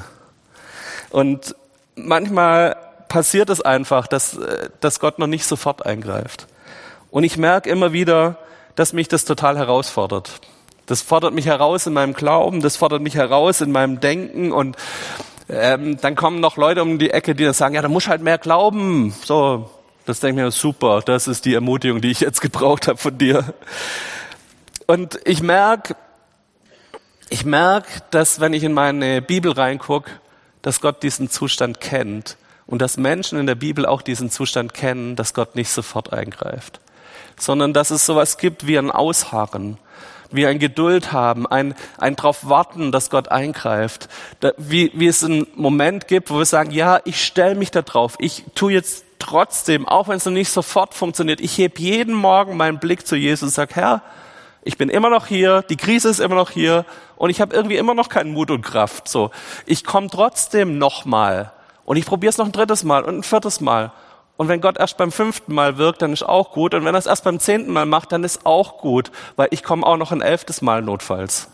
Und 1.11 1.55
manchmal 1.95 2.77
passiert 3.09 3.51
es 3.51 3.61
einfach, 3.61 4.07
dass, 4.07 4.37
äh, 4.37 4.71
dass 4.81 5.01
Gott 5.01 5.19
noch 5.19 5.27
nicht 5.27 5.45
sofort 5.45 5.85
eingreift. 5.85 6.47
Und 7.11 7.25
ich 7.25 7.37
merke 7.37 7.69
immer 7.69 7.93
wieder, 7.93 8.39
dass 8.75 8.93
mich 8.93 9.09
das 9.09 9.25
total 9.25 9.59
herausfordert. 9.59 10.41
Das 10.87 11.03
fordert 11.03 11.35
mich 11.35 11.47
heraus 11.47 11.87
in 11.87 11.93
meinem 11.93 12.15
Glauben, 12.15 12.61
das 12.61 12.77
fordert 12.77 13.03
mich 13.03 13.15
heraus 13.15 13.61
in 13.61 13.71
meinem 13.71 14.01
Denken 14.01 14.51
und 14.53 14.77
ähm, 15.53 15.99
dann 16.01 16.17
kommen 16.17 16.41
noch 16.41 16.57
Leute 16.57 16.83
um 16.83 16.99
die 16.99 17.11
Ecke, 17.11 17.35
die 17.35 17.45
dann 17.45 17.53
sagen, 17.53 17.75
ja, 17.75 17.83
da 17.83 17.89
muss 17.89 18.09
halt 18.09 18.23
mehr 18.23 18.39
glauben. 18.39 19.15
So, 19.25 19.71
das 20.07 20.21
denke 20.21 20.41
ich 20.41 20.45
mir, 20.45 20.51
super, 20.51 21.03
das 21.05 21.29
ist 21.29 21.45
die 21.45 21.55
Ermutigung, 21.55 22.01
die 22.01 22.11
ich 22.11 22.21
jetzt 22.21 22.41
gebraucht 22.41 22.89
habe 22.89 22.99
von 22.99 23.19
dir. 23.19 23.55
Und 24.87 25.21
ich 25.25 25.43
merke, 25.43 25.95
ich 27.29 27.45
merke, 27.45 27.89
dass 28.11 28.41
wenn 28.41 28.53
ich 28.53 28.65
in 28.65 28.73
meine 28.73 29.23
Bibel 29.23 29.53
reingucke, 29.53 30.11
dass 30.63 30.81
Gott 30.81 31.03
diesen 31.03 31.29
Zustand 31.29 31.81
kennt 31.81 32.37
und 32.67 32.81
dass 32.81 32.97
Menschen 32.97 33.39
in 33.39 33.47
der 33.47 33.55
Bibel 33.55 33.85
auch 33.85 34.03
diesen 34.03 34.31
Zustand 34.31 34.75
kennen, 34.75 35.17
dass 35.17 35.35
Gott 35.35 35.55
nicht 35.55 35.71
sofort 35.71 36.13
eingreift, 36.13 36.81
sondern 37.39 37.73
dass 37.73 37.91
es 37.91 38.07
sowas 38.07 38.39
gibt 38.39 38.67
wie 38.67 38.79
ein 38.79 38.91
Ausharren, 38.91 39.79
wie 40.33 40.47
ein 40.47 40.59
Geduld 40.59 41.13
haben, 41.13 41.47
ein, 41.47 41.75
ein 41.99 42.17
drauf 42.17 42.49
warten, 42.49 42.93
dass 42.93 43.11
Gott 43.11 43.29
eingreift, 43.29 44.09
wie, 44.57 44.91
wie 44.95 45.07
es 45.07 45.25
einen 45.25 45.47
Moment 45.55 46.09
gibt, 46.09 46.31
wo 46.31 46.39
wir 46.39 46.45
sagen, 46.45 46.71
ja, 46.71 47.01
ich 47.05 47.25
stelle 47.25 47.55
mich 47.55 47.71
da 47.71 47.83
drauf, 47.83 48.17
ich 48.19 48.45
tue 48.55 48.73
jetzt 48.73 49.05
trotzdem, 49.19 49.87
auch 49.87 50.09
wenn 50.09 50.17
es 50.17 50.25
noch 50.25 50.33
nicht 50.33 50.51
sofort 50.51 50.95
funktioniert, 50.95 51.41
ich 51.41 51.57
heb 51.59 51.79
jeden 51.79 52.15
Morgen 52.15 52.57
meinen 52.57 52.79
Blick 52.79 53.07
zu 53.07 53.17
Jesus 53.17 53.43
und 53.43 53.55
sage, 53.55 53.75
Herr, 53.77 54.03
ich 54.65 54.79
bin 54.79 54.89
immer 54.89 55.11
noch 55.11 55.27
hier, 55.27 55.63
die 55.63 55.77
Krise 55.77 56.09
ist 56.09 56.21
immer 56.21 56.37
noch 56.37 56.51
hier 56.51 56.85
und 57.17 57.31
ich 57.31 57.41
habe 57.41 57.55
irgendwie 57.55 57.77
immer 57.77 57.95
noch 57.95 58.09
keinen 58.09 58.33
Mut 58.33 58.51
und 58.51 58.63
Kraft. 58.63 59.09
So, 59.09 59.31
ich 59.67 59.85
komme 59.85 60.09
trotzdem 60.09 60.79
nochmal 60.79 61.53
und 61.85 61.97
ich 61.97 62.07
probiere 62.07 62.31
es 62.31 62.39
noch 62.39 62.47
ein 62.47 62.53
drittes 62.53 62.85
Mal 62.85 63.05
und 63.05 63.19
ein 63.19 63.23
viertes 63.23 63.61
Mal. 63.61 63.93
Und 64.37 64.49
wenn 64.49 64.61
Gott 64.61 64.79
erst 64.79 64.97
beim 64.97 65.13
fünften 65.13 65.55
Mal 65.55 65.79
wirkt, 65.79 66.03
dann 66.03 66.13
ist 66.13 66.23
auch 66.23 66.53
gut. 66.53 66.75
Und 66.75 66.85
wenn 66.85 66.95
er 66.95 66.99
es 66.99 67.07
erst 67.07 67.25
beim 67.25 67.39
zehnten 67.39 67.73
Mal 67.73 67.87
macht, 67.87 68.13
dann 68.13 68.25
ist 68.25 68.45
auch 68.47 68.79
gut, 68.79 69.13
weil 69.37 69.49
ich 69.51 69.63
komme 69.63 69.87
auch 69.87 69.97
noch 69.97 70.11
ein 70.11 70.23
elftes 70.23 70.63
Mal 70.63 70.83
notfalls. 70.83 71.49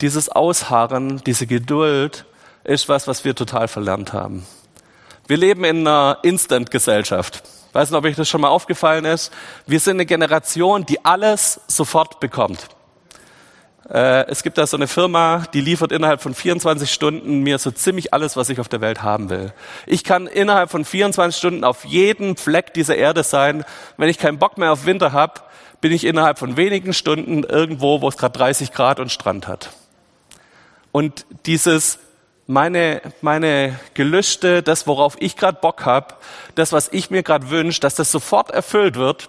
Dieses 0.00 0.28
Ausharren, 0.28 1.22
diese 1.24 1.46
Geduld 1.46 2.26
ist 2.64 2.88
was, 2.88 3.08
was 3.08 3.24
wir 3.24 3.34
total 3.34 3.68
verlernt 3.68 4.12
haben. 4.12 4.46
Wir 5.26 5.36
leben 5.36 5.64
in 5.64 5.86
einer 5.86 6.18
Instant-Gesellschaft. 6.22 7.42
Weiß 7.72 7.90
nicht, 7.90 7.98
ob 7.98 8.04
euch 8.04 8.16
das 8.16 8.28
schon 8.28 8.42
mal 8.42 8.48
aufgefallen 8.48 9.04
ist. 9.04 9.32
Wir 9.66 9.80
sind 9.80 9.96
eine 9.96 10.06
Generation, 10.06 10.84
die 10.84 11.04
alles 11.04 11.60
sofort 11.66 12.20
bekommt. 12.20 12.68
Äh, 13.90 14.26
es 14.28 14.42
gibt 14.42 14.58
da 14.58 14.66
so 14.66 14.76
eine 14.76 14.88
Firma, 14.88 15.44
die 15.52 15.60
liefert 15.60 15.92
innerhalb 15.92 16.22
von 16.22 16.34
24 16.34 16.90
Stunden 16.90 17.40
mir 17.40 17.58
so 17.58 17.70
ziemlich 17.70 18.14
alles, 18.14 18.36
was 18.36 18.48
ich 18.48 18.60
auf 18.60 18.68
der 18.68 18.80
Welt 18.80 19.02
haben 19.02 19.30
will. 19.30 19.52
Ich 19.86 20.04
kann 20.04 20.26
innerhalb 20.26 20.70
von 20.70 20.84
24 20.84 21.38
Stunden 21.38 21.64
auf 21.64 21.84
jedem 21.84 22.36
Fleck 22.36 22.72
dieser 22.74 22.96
Erde 22.96 23.22
sein. 23.22 23.64
Wenn 23.96 24.08
ich 24.08 24.18
keinen 24.18 24.38
Bock 24.38 24.58
mehr 24.58 24.72
auf 24.72 24.86
Winter 24.86 25.12
habe, 25.12 25.40
bin 25.80 25.92
ich 25.92 26.04
innerhalb 26.04 26.38
von 26.38 26.56
wenigen 26.56 26.94
Stunden 26.94 27.44
irgendwo, 27.44 28.00
wo 28.00 28.08
es 28.08 28.16
gerade 28.16 28.38
30 28.38 28.72
Grad 28.72 29.00
und 29.00 29.12
Strand 29.12 29.46
hat. 29.46 29.70
Und 30.92 31.26
dieses 31.44 31.98
meine, 32.46 33.02
meine 33.20 33.78
Gelüste, 33.94 34.62
das, 34.62 34.86
worauf 34.86 35.16
ich 35.18 35.36
gerade 35.36 35.58
Bock 35.60 35.84
habe, 35.84 36.14
das, 36.54 36.72
was 36.72 36.88
ich 36.92 37.10
mir 37.10 37.22
gerade 37.22 37.50
wünsche, 37.50 37.80
dass 37.80 37.94
das 37.94 38.10
sofort 38.10 38.50
erfüllt 38.50 38.96
wird, 38.96 39.28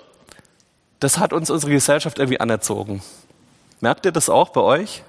das 1.00 1.18
hat 1.18 1.34
uns 1.34 1.50
unsere 1.50 1.72
Gesellschaft 1.72 2.20
irgendwie 2.20 2.40
anerzogen. 2.40 3.02
Merkt 3.86 4.08
ihr 4.08 4.12
das 4.12 4.30
auch 4.30 4.50
bei 4.50 4.62
euch? 4.62 5.04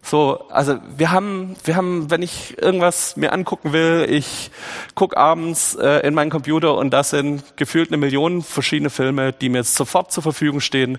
So, 0.00 0.48
also 0.48 0.78
wir 0.96 1.10
haben, 1.10 1.56
wir 1.62 1.76
haben, 1.76 2.10
wenn 2.10 2.22
ich 2.22 2.56
irgendwas 2.56 3.18
mir 3.18 3.34
angucken 3.34 3.74
will, 3.74 4.06
ich 4.08 4.50
guck 4.94 5.14
abends 5.14 5.74
äh, 5.74 5.98
in 6.06 6.14
meinen 6.14 6.30
Computer 6.30 6.74
und 6.78 6.88
das 6.88 7.10
sind 7.10 7.58
gefühlt 7.58 7.90
eine 7.90 7.98
Million 7.98 8.40
verschiedene 8.40 8.88
Filme, 8.88 9.34
die 9.34 9.50
mir 9.50 9.58
jetzt 9.58 9.74
sofort 9.74 10.10
zur 10.10 10.22
Verfügung 10.22 10.60
stehen 10.60 10.98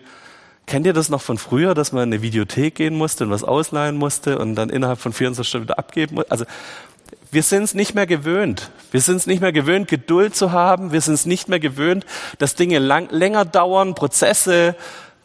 Kennt 0.68 0.86
ihr 0.86 0.94
das 0.94 1.10
noch 1.10 1.22
von 1.22 1.40
früher, 1.40 1.74
dass 1.74 1.94
man 1.94 2.04
in 2.04 2.14
eine 2.14 2.22
Videothek 2.22 2.76
gehen 2.76 2.96
musste 2.96 3.24
und 3.24 3.32
was 3.32 3.46
ausleihen 3.46 3.96
musste 3.96 4.38
und 4.38 4.54
dann 4.56 4.70
innerhalb 4.70 5.00
von 5.00 5.14
24 5.14 5.48
Stunden 5.48 5.72
abgeben 5.72 6.16
musste? 6.16 6.30
Also 6.30 6.46
wir 7.32 7.42
sind 7.44 7.64
es 7.64 7.74
nicht 7.74 7.96
mehr 7.96 8.06
gewöhnt. 8.06 8.70
Wir 8.92 9.02
sind 9.02 9.16
es 9.16 9.28
nicht 9.28 9.42
mehr 9.42 9.54
gewöhnt, 9.54 9.88
Geduld 9.88 10.36
zu 10.36 10.52
haben. 10.52 10.92
Wir 10.92 11.02
sind 11.02 11.14
es 11.14 11.26
nicht 11.26 11.50
mehr 11.50 11.60
gewöhnt, 11.60 12.06
dass 12.38 12.56
Dinge 12.56 12.80
lang, 12.80 13.08
länger 13.12 13.46
dauern, 13.46 13.96
Prozesse. 13.96 14.76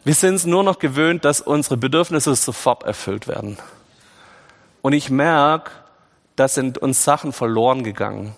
Wir 0.05 0.13
sind 0.13 0.35
es 0.35 0.45
nur 0.45 0.63
noch 0.63 0.79
gewöhnt, 0.79 1.23
dass 1.23 1.39
unsere 1.39 1.77
Bedürfnisse 1.77 2.35
sofort 2.35 2.83
erfüllt 2.83 3.27
werden. 3.27 3.57
Und 4.81 4.91
ich 4.91 5.09
merke, 5.09 5.71
da 6.35 6.49
sind 6.49 6.77
uns 6.77 7.05
Sachen 7.05 7.31
verloren 7.31 7.83
gegangen. 7.83 8.35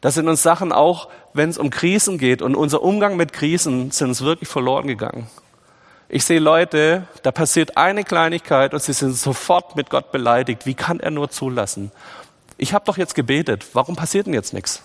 Da 0.00 0.12
sind 0.12 0.28
uns 0.28 0.44
Sachen 0.44 0.70
auch, 0.70 1.08
wenn 1.32 1.50
es 1.50 1.58
um 1.58 1.70
Krisen 1.70 2.18
geht 2.18 2.40
und 2.40 2.54
unser 2.54 2.82
Umgang 2.82 3.16
mit 3.16 3.32
Krisen, 3.32 3.90
sind 3.90 4.08
uns 4.08 4.20
wirklich 4.22 4.48
verloren 4.48 4.86
gegangen. 4.86 5.28
Ich 6.08 6.24
sehe 6.24 6.38
Leute, 6.38 7.06
da 7.22 7.32
passiert 7.32 7.76
eine 7.76 8.04
Kleinigkeit 8.04 8.72
und 8.72 8.82
sie 8.82 8.92
sind 8.92 9.14
sofort 9.14 9.74
mit 9.74 9.90
Gott 9.90 10.12
beleidigt. 10.12 10.66
Wie 10.66 10.74
kann 10.74 11.00
er 11.00 11.10
nur 11.10 11.30
zulassen? 11.30 11.90
Ich 12.56 12.72
habe 12.72 12.84
doch 12.84 12.96
jetzt 12.96 13.16
gebetet, 13.16 13.66
warum 13.72 13.96
passiert 13.96 14.26
denn 14.26 14.34
jetzt 14.34 14.54
nichts? 14.54 14.82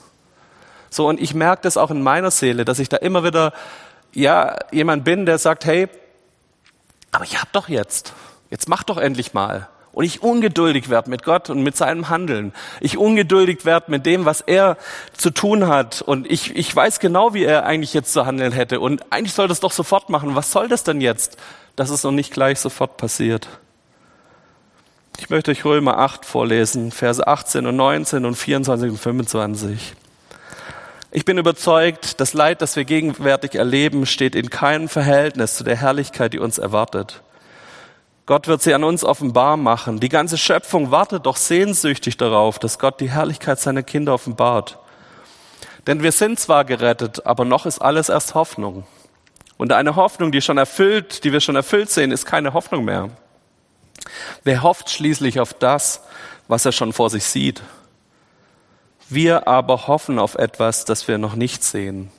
So, 0.90 1.08
und 1.08 1.22
ich 1.22 1.34
merke 1.34 1.62
das 1.62 1.78
auch 1.78 1.92
in 1.92 2.02
meiner 2.02 2.32
Seele, 2.32 2.66
dass 2.66 2.80
ich 2.80 2.90
da 2.90 2.98
immer 2.98 3.24
wieder, 3.24 3.54
ja, 4.14 4.58
jemand 4.72 5.04
bin, 5.04 5.26
der 5.26 5.38
sagt, 5.38 5.66
hey, 5.66 5.90
aber 7.14 7.24
ich 7.24 7.40
hab 7.40 7.52
doch 7.54 7.70
jetzt, 7.70 8.14
jetzt 8.50 8.68
mach 8.68 8.84
doch 8.84 8.98
endlich 8.98 9.34
mal. 9.34 9.70
Und 9.94 10.06
ich 10.06 10.24
ungeduldig 10.24 10.90
werde 10.90 11.12
mit 11.12 11.24
Gott 11.24 11.52
und 11.52 11.62
mit 11.62 11.78
seinem 11.78 12.10
Handeln. 12.10 12.52
Ich 12.82 12.98
ungeduldig 12.98 13.64
werde 13.64 13.92
mit 13.92 14.08
dem, 14.08 14.26
was 14.26 14.42
er 14.42 14.78
zu 15.16 15.30
tun 15.30 15.68
hat. 15.68 16.02
Und 16.02 16.30
ich, 16.30 16.56
ich 16.56 16.76
weiß 16.76 17.00
genau, 17.00 17.36
wie 17.36 17.44
er 17.44 17.68
eigentlich 17.68 17.94
jetzt 17.94 18.12
zu 18.12 18.26
handeln 18.26 18.52
hätte. 18.52 18.80
Und 18.80 19.04
eigentlich 19.12 19.34
soll 19.34 19.48
das 19.48 19.60
doch 19.60 19.72
sofort 19.72 20.10
machen. 20.10 20.34
Was 20.34 20.52
soll 20.52 20.68
das 20.68 20.84
denn 20.84 21.00
jetzt, 21.00 21.38
dass 21.76 21.92
es 21.92 22.04
noch 22.04 22.12
nicht 22.12 22.34
gleich 22.34 22.60
sofort 22.60 22.98
passiert? 22.98 23.48
Ich 25.20 25.30
möchte 25.30 25.52
euch 25.52 25.64
Römer 25.64 26.00
8 26.00 26.26
vorlesen, 26.26 26.92
Verse 26.92 27.26
18 27.26 27.68
und 27.68 27.76
19 27.76 28.26
und 28.26 28.34
24 28.34 28.90
und 28.90 28.98
25. 28.98 29.94
Ich 31.16 31.26
bin 31.26 31.38
überzeugt, 31.38 32.20
das 32.20 32.34
Leid, 32.34 32.64
das 32.64 32.76
wir 32.76 32.86
gegenwärtig 32.86 33.54
erleben, 33.54 34.08
steht 34.08 34.34
in 34.34 34.50
keinem 34.50 34.90
Verhältnis 34.90 35.56
zu 35.56 35.64
der 35.64 35.76
Herrlichkeit, 35.76 36.34
die 36.34 36.40
uns 36.40 36.58
erwartet. 36.58 37.22
Gott 38.26 38.48
wird 38.48 38.64
sie 38.64 38.74
an 38.74 38.84
uns 38.84 39.04
offenbar 39.04 39.56
machen. 39.56 40.00
Die 40.00 40.10
ganze 40.10 40.40
Schöpfung 40.40 40.90
wartet 40.90 41.28
doch 41.28 41.38
sehnsüchtig 41.38 42.18
darauf, 42.18 42.58
dass 42.58 42.80
Gott 42.80 43.00
die 43.00 43.12
Herrlichkeit 43.12 43.60
seiner 43.60 43.84
Kinder 43.84 44.16
offenbart. 44.16 44.80
Denn 45.86 46.02
wir 46.02 46.12
sind 46.12 46.40
zwar 46.40 46.66
gerettet, 46.66 47.28
aber 47.28 47.46
noch 47.46 47.68
ist 47.68 47.78
alles 47.78 48.10
erst 48.10 48.34
Hoffnung. 48.34 48.84
Und 49.58 49.72
eine 49.72 49.96
Hoffnung, 49.96 50.32
die 50.32 50.42
schon 50.42 50.58
erfüllt, 50.58 51.24
die 51.24 51.32
wir 51.32 51.42
schon 51.42 51.56
erfüllt 51.56 51.92
sehen, 51.92 52.12
ist 52.12 52.26
keine 52.26 52.54
Hoffnung 52.54 52.86
mehr. 52.86 53.12
Wer 54.44 54.64
hofft 54.64 54.90
schließlich 54.90 55.40
auf 55.40 55.54
das, 55.54 56.02
was 56.48 56.66
er 56.66 56.72
schon 56.72 56.92
vor 56.92 57.12
sich 57.12 57.26
sieht? 57.26 57.62
Wir 59.14 59.48
aber 59.48 59.86
hoffen 59.86 60.18
auf 60.18 60.34
etwas, 60.34 60.86
das 60.86 61.08
wir 61.08 61.20
noch 61.20 61.36
nicht 61.36 61.64
sehen. 61.64 62.10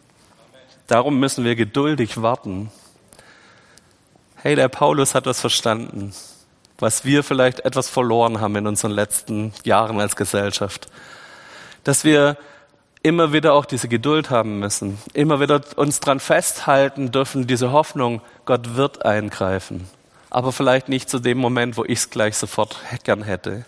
Darum 0.87 1.19
müssen 1.19 1.45
wir 1.45 1.57
geduldig 1.57 2.23
warten. 2.23 2.71
Hey, 4.37 4.55
der 4.55 4.69
Paulus 4.69 5.17
hat 5.17 5.27
das 5.27 5.41
verstanden, 5.41 6.15
was 6.79 7.05
wir 7.05 7.25
vielleicht 7.25 7.61
etwas 7.65 7.89
verloren 7.89 8.41
haben 8.41 8.55
in 8.55 8.69
unseren 8.69 8.93
letzten 8.93 9.53
Jahren 9.65 9.99
als 9.99 10.15
Gesellschaft. 10.15 10.87
Dass 11.83 12.05
wir 12.05 12.37
immer 13.03 13.33
wieder 13.33 13.55
auch 13.55 13.65
diese 13.65 13.89
Geduld 13.89 14.31
haben 14.31 14.61
müssen, 14.61 14.99
immer 15.15 15.41
wieder 15.41 15.63
uns 15.75 15.99
dran 15.99 16.21
festhalten 16.21 17.11
dürfen, 17.11 17.49
diese 17.49 17.73
Hoffnung, 17.73 18.21
Gott 18.45 18.77
wird 18.77 19.05
eingreifen. 19.05 19.89
Aber 20.31 20.53
vielleicht 20.53 20.89
nicht 20.89 21.11
zu 21.11 21.19
dem 21.19 21.39
Moment, 21.39 21.77
wo 21.77 21.85
ich 21.85 21.99
es 21.99 22.11
gleich 22.11 22.37
sofort 22.37 22.77
gern 23.03 23.25
hätte. 23.25 23.65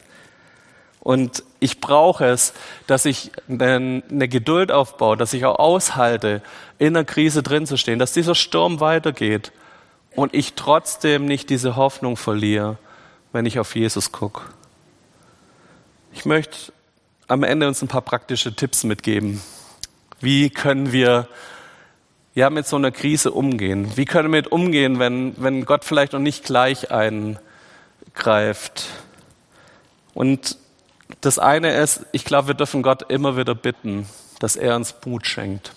Und 1.07 1.45
ich 1.61 1.81
brauche 1.81 2.25
es, 2.25 2.53
dass 2.89 3.05
ich 3.05 3.31
eine 3.49 4.03
Geduld 4.29 4.73
aufbaue, 4.73 5.17
dass 5.17 5.35
ich 5.35 5.45
auch 5.45 5.61
aushalte, 5.61 6.43
in 6.81 6.95
der 6.95 7.05
Krise 7.05 7.45
drin 7.45 7.65
zu 7.65 7.77
stehen, 7.77 8.01
dass 8.01 8.11
dieser 8.11 8.35
Sturm 8.35 8.81
weitergeht 8.81 9.53
und 10.17 10.35
ich 10.35 10.55
trotzdem 10.55 11.25
nicht 11.25 11.49
diese 11.49 11.77
Hoffnung 11.77 12.17
verliere, 12.17 12.77
wenn 13.31 13.47
ich 13.47 13.61
auf 13.61 13.77
Jesus 13.77 14.11
gucke. 14.11 14.43
Ich 16.13 16.25
möchte 16.25 16.73
am 17.29 17.45
Ende 17.45 17.69
uns 17.69 17.81
ein 17.83 17.89
paar 17.89 18.03
praktische 18.03 18.57
Tipps 18.57 18.83
mitgeben. 18.83 19.41
Wie 20.19 20.51
können 20.51 20.91
wir 20.91 21.29
ja 22.35 22.51
mit 22.51 22.67
so 22.67 22.75
einer 22.75 22.91
Krise 22.91 23.31
umgehen? 23.31 23.93
Wie 23.97 24.07
können 24.07 24.33
wir 24.33 24.39
mit 24.39 24.51
umgehen, 24.51 24.99
wenn, 24.99 25.41
wenn 25.41 25.67
Gott 25.67 25.85
vielleicht 25.85 26.15
noch 26.15 26.19
nicht 26.19 26.43
gleich 26.43 26.91
eingreift? 26.91 28.87
Und 30.13 30.57
das 31.21 31.39
eine 31.39 31.75
ist, 31.75 32.07
ich 32.13 32.25
glaube, 32.25 32.49
wir 32.49 32.55
dürfen 32.55 32.83
Gott 32.83 33.11
immer 33.11 33.37
wieder 33.37 33.55
bitten, 33.55 34.07
dass 34.39 34.57
er 34.57 34.77
uns 34.77 34.95
Mut 35.05 35.27
schenkt. 35.27 35.73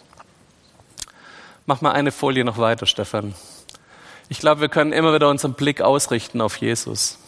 Mach 1.65 1.81
mal 1.81 1.91
eine 1.91 2.11
Folie 2.11 2.43
noch 2.43 2.57
weiter, 2.57 2.85
Stefan. 2.85 3.35
Ich 4.27 4.39
glaube, 4.39 4.61
wir 4.61 4.69
können 4.69 4.91
immer 4.91 5.13
wieder 5.13 5.29
unseren 5.29 5.53
Blick 5.53 5.81
ausrichten 5.81 6.41
auf 6.41 6.57
Jesus. 6.57 7.19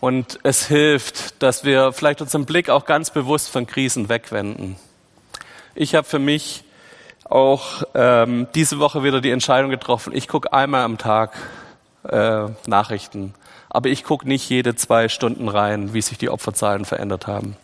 Und 0.00 0.40
es 0.42 0.66
hilft, 0.66 1.42
dass 1.42 1.64
wir 1.64 1.92
vielleicht 1.92 2.20
unseren 2.20 2.44
Blick 2.44 2.68
auch 2.68 2.86
ganz 2.86 3.10
bewusst 3.10 3.48
von 3.48 3.66
Krisen 3.66 4.08
wegwenden. 4.08 4.76
Ich 5.74 5.94
habe 5.94 6.06
für 6.06 6.18
mich 6.18 6.64
auch 7.24 7.82
ähm, 7.94 8.46
diese 8.54 8.78
Woche 8.78 9.04
wieder 9.04 9.20
die 9.20 9.30
Entscheidung 9.30 9.70
getroffen, 9.70 10.14
ich 10.14 10.28
gucke 10.28 10.52
einmal 10.52 10.82
am 10.82 10.98
Tag 10.98 11.32
äh, 12.08 12.46
Nachrichten 12.66 13.34
aber 13.74 13.88
ich 13.88 14.04
gucke 14.04 14.28
nicht 14.28 14.48
jede 14.50 14.74
zwei 14.76 15.08
Stunden 15.08 15.48
rein, 15.48 15.94
wie 15.94 16.02
sich 16.02 16.18
die 16.18 16.28
Opferzahlen 16.28 16.84
verändert 16.84 17.26
haben. 17.26 17.56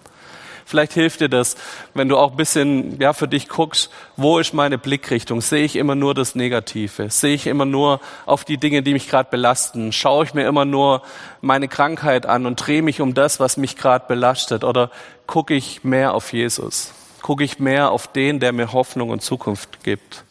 Vielleicht 0.64 0.92
hilft 0.92 1.20
dir 1.20 1.28
das, 1.28 1.56
wenn 1.94 2.08
du 2.08 2.16
auch 2.16 2.32
ein 2.32 2.36
bisschen 2.36 2.98
ja, 3.00 3.12
für 3.12 3.28
dich 3.28 3.48
guckst, 3.48 3.90
wo 4.16 4.38
ist 4.38 4.52
meine 4.52 4.76
Blickrichtung? 4.76 5.40
Sehe 5.40 5.64
ich 5.64 5.76
immer 5.76 5.94
nur 5.94 6.14
das 6.14 6.34
Negative? 6.34 7.10
Sehe 7.10 7.34
ich 7.34 7.46
immer 7.46 7.64
nur 7.64 8.00
auf 8.26 8.44
die 8.44 8.58
Dinge, 8.58 8.82
die 8.82 8.92
mich 8.92 9.08
gerade 9.08 9.30
belasten? 9.30 9.92
Schaue 9.92 10.24
ich 10.24 10.34
mir 10.34 10.46
immer 10.46 10.64
nur 10.64 11.02
meine 11.40 11.68
Krankheit 11.68 12.26
an 12.26 12.44
und 12.44 12.56
drehe 12.56 12.82
mich 12.82 13.00
um 13.00 13.14
das, 13.14 13.40
was 13.40 13.56
mich 13.56 13.76
gerade 13.76 14.06
belastet? 14.08 14.62
Oder 14.64 14.90
gucke 15.26 15.54
ich 15.54 15.84
mehr 15.84 16.12
auf 16.12 16.32
Jesus? 16.34 16.92
Gucke 17.22 17.44
ich 17.44 17.58
mehr 17.58 17.90
auf 17.90 18.06
den, 18.06 18.40
der 18.40 18.52
mir 18.52 18.72
Hoffnung 18.72 19.08
und 19.08 19.22
Zukunft 19.22 19.82
gibt? 19.84 20.24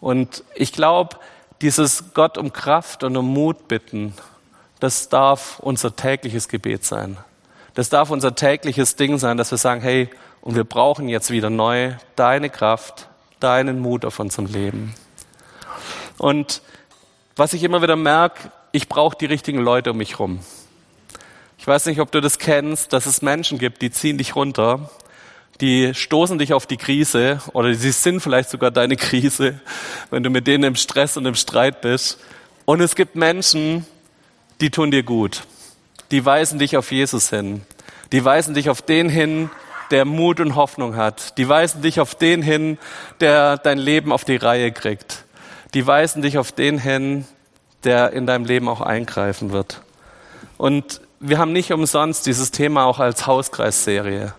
Und 0.00 0.44
ich 0.54 0.72
glaube, 0.72 1.16
dieses 1.62 2.12
Gott 2.14 2.36
um 2.36 2.52
Kraft 2.52 3.02
und 3.02 3.16
um 3.16 3.26
Mut 3.32 3.66
bitten 3.66 4.14
das 4.80 5.08
darf 5.08 5.58
unser 5.60 5.94
tägliches 5.96 6.48
Gebet 6.48 6.84
sein. 6.84 7.16
Das 7.74 7.88
darf 7.88 8.10
unser 8.10 8.34
tägliches 8.34 8.96
Ding 8.96 9.18
sein, 9.18 9.36
dass 9.36 9.50
wir 9.50 9.58
sagen, 9.58 9.80
hey, 9.80 10.10
und 10.40 10.54
wir 10.54 10.64
brauchen 10.64 11.08
jetzt 11.08 11.30
wieder 11.30 11.50
neu 11.50 11.92
deine 12.16 12.50
Kraft, 12.50 13.08
deinen 13.40 13.80
Mut 13.80 14.04
auf 14.04 14.18
unserem 14.18 14.46
Leben. 14.46 14.94
Und 16.16 16.62
was 17.36 17.52
ich 17.52 17.62
immer 17.62 17.82
wieder 17.82 17.96
merke, 17.96 18.50
ich 18.72 18.88
brauche 18.88 19.16
die 19.16 19.26
richtigen 19.26 19.60
Leute 19.60 19.92
um 19.92 19.96
mich 19.96 20.18
rum. 20.18 20.40
Ich 21.56 21.66
weiß 21.66 21.86
nicht, 21.86 22.00
ob 22.00 22.10
du 22.12 22.20
das 22.20 22.38
kennst, 22.38 22.92
dass 22.92 23.06
es 23.06 23.22
Menschen 23.22 23.58
gibt, 23.58 23.82
die 23.82 23.90
ziehen 23.90 24.18
dich 24.18 24.36
runter, 24.36 24.90
die 25.60 25.92
stoßen 25.92 26.38
dich 26.38 26.52
auf 26.52 26.66
die 26.66 26.76
Krise 26.76 27.40
oder 27.52 27.74
sie 27.74 27.90
sind 27.90 28.20
vielleicht 28.20 28.50
sogar 28.50 28.70
deine 28.70 28.96
Krise, 28.96 29.60
wenn 30.10 30.22
du 30.22 30.30
mit 30.30 30.46
denen 30.46 30.64
im 30.64 30.76
Stress 30.76 31.16
und 31.16 31.26
im 31.26 31.34
Streit 31.34 31.80
bist. 31.80 32.18
Und 32.64 32.80
es 32.80 32.94
gibt 32.94 33.16
Menschen, 33.16 33.86
die 34.60 34.70
tun 34.70 34.90
dir 34.90 35.02
gut. 35.02 35.44
Die 36.10 36.24
weisen 36.24 36.58
dich 36.58 36.76
auf 36.76 36.90
Jesus 36.90 37.30
hin. 37.30 37.62
Die 38.12 38.24
weisen 38.24 38.54
dich 38.54 38.70
auf 38.70 38.82
den 38.82 39.08
hin, 39.08 39.50
der 39.90 40.04
Mut 40.04 40.40
und 40.40 40.54
Hoffnung 40.56 40.96
hat. 40.96 41.36
Die 41.38 41.48
weisen 41.48 41.82
dich 41.82 42.00
auf 42.00 42.14
den 42.14 42.42
hin, 42.42 42.78
der 43.20 43.56
dein 43.58 43.78
Leben 43.78 44.12
auf 44.12 44.24
die 44.24 44.36
Reihe 44.36 44.72
kriegt. 44.72 45.24
Die 45.74 45.86
weisen 45.86 46.22
dich 46.22 46.38
auf 46.38 46.52
den 46.52 46.78
hin, 46.78 47.26
der 47.84 48.12
in 48.12 48.26
deinem 48.26 48.44
Leben 48.44 48.68
auch 48.68 48.80
eingreifen 48.80 49.52
wird. 49.52 49.82
Und 50.56 51.00
wir 51.20 51.38
haben 51.38 51.52
nicht 51.52 51.72
umsonst 51.72 52.26
dieses 52.26 52.50
Thema 52.50 52.84
auch 52.84 52.98
als 52.98 53.26
Hauskreisserie 53.26 54.34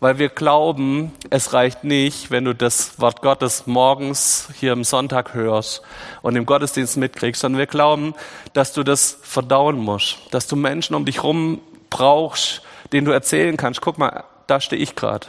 weil 0.00 0.18
wir 0.18 0.28
glauben, 0.28 1.12
es 1.30 1.52
reicht 1.52 1.84
nicht, 1.84 2.30
wenn 2.30 2.44
du 2.44 2.54
das 2.54 3.00
Wort 3.00 3.22
Gottes 3.22 3.66
morgens 3.66 4.48
hier 4.58 4.72
am 4.72 4.84
Sonntag 4.84 5.34
hörst 5.34 5.82
und 6.22 6.36
im 6.36 6.46
Gottesdienst 6.46 6.96
mitkriegst, 6.96 7.40
sondern 7.40 7.58
wir 7.58 7.66
glauben, 7.66 8.14
dass 8.52 8.72
du 8.72 8.82
das 8.82 9.18
verdauen 9.22 9.76
musst, 9.76 10.18
dass 10.30 10.46
du 10.46 10.56
Menschen 10.56 10.94
um 10.94 11.04
dich 11.04 11.16
herum 11.18 11.60
brauchst, 11.90 12.62
denen 12.92 13.06
du 13.06 13.12
erzählen 13.12 13.56
kannst, 13.56 13.80
guck 13.80 13.98
mal, 13.98 14.24
da 14.46 14.60
stehe 14.60 14.82
ich 14.82 14.94
gerade. 14.94 15.26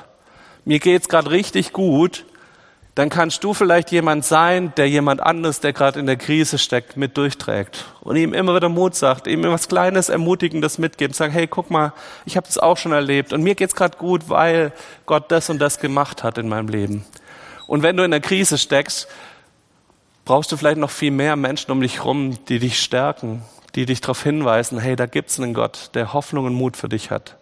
Mir 0.66 0.80
geht's 0.80 1.10
gerade 1.10 1.30
richtig 1.32 1.74
gut 1.74 2.26
dann 2.96 3.10
kannst 3.10 3.44
du 3.44 3.54
vielleicht 3.54 3.92
jemand 3.92 4.24
sein, 4.24 4.74
der 4.78 4.88
jemand 4.88 5.22
anderes, 5.22 5.60
der 5.60 5.74
gerade 5.74 6.00
in 6.00 6.06
der 6.06 6.16
Krise 6.16 6.58
steckt, 6.58 6.96
mit 6.96 7.18
durchträgt 7.18 7.86
und 8.00 8.16
ihm 8.16 8.34
immer 8.34 8.56
wieder 8.56 8.70
Mut 8.70 8.96
sagt, 8.96 9.28
ihm 9.28 9.44
was 9.44 9.68
Kleines, 9.68 10.08
Ermutigendes 10.08 10.78
mitgeben, 10.78 11.14
sagen, 11.14 11.34
hey, 11.34 11.46
guck 11.46 11.70
mal, 11.70 11.92
ich 12.26 12.38
habe 12.38 12.48
das 12.48 12.58
auch 12.58 12.78
schon 12.78 12.94
erlebt 12.94 13.34
und 13.34 13.44
mir 13.44 13.56
geht's 13.56 13.76
gerade 13.76 13.98
gut, 13.98 14.30
weil 14.30 14.72
Gott 15.06 15.30
das 15.30 15.50
und 15.50 15.60
das 15.60 15.80
gemacht 15.80 16.24
hat 16.24 16.38
in 16.38 16.48
meinem 16.48 16.70
Leben. 16.70 17.06
Und 17.68 17.84
wenn 17.84 17.98
du 17.98 18.04
in 18.04 18.12
der 18.12 18.22
Krise 18.22 18.58
steckst, 18.58 19.10
brauchst 20.24 20.54
du 20.54 20.58
vielleicht 20.58 20.78
noch 20.78 20.90
viel 20.90 21.12
mehr 21.12 21.36
Menschen 21.36 21.72
um 21.72 21.82
dich 21.82 21.98
herum, 21.98 22.38
die 22.46 22.60
dich 22.60 22.80
stärken, 22.80 23.44
die 23.76 23.86
dich 23.86 24.00
darauf 24.00 24.24
hinweisen, 24.24 24.80
hey, 24.80 24.96
da 24.96 25.06
gibt's 25.06 25.38
einen 25.38 25.54
Gott, 25.54 25.90
der 25.96 26.14
Hoffnung 26.14 26.46
und 26.46 26.54
Mut 26.54 26.78
für 26.78 26.88
dich 26.88 27.12
hat. 27.12 27.36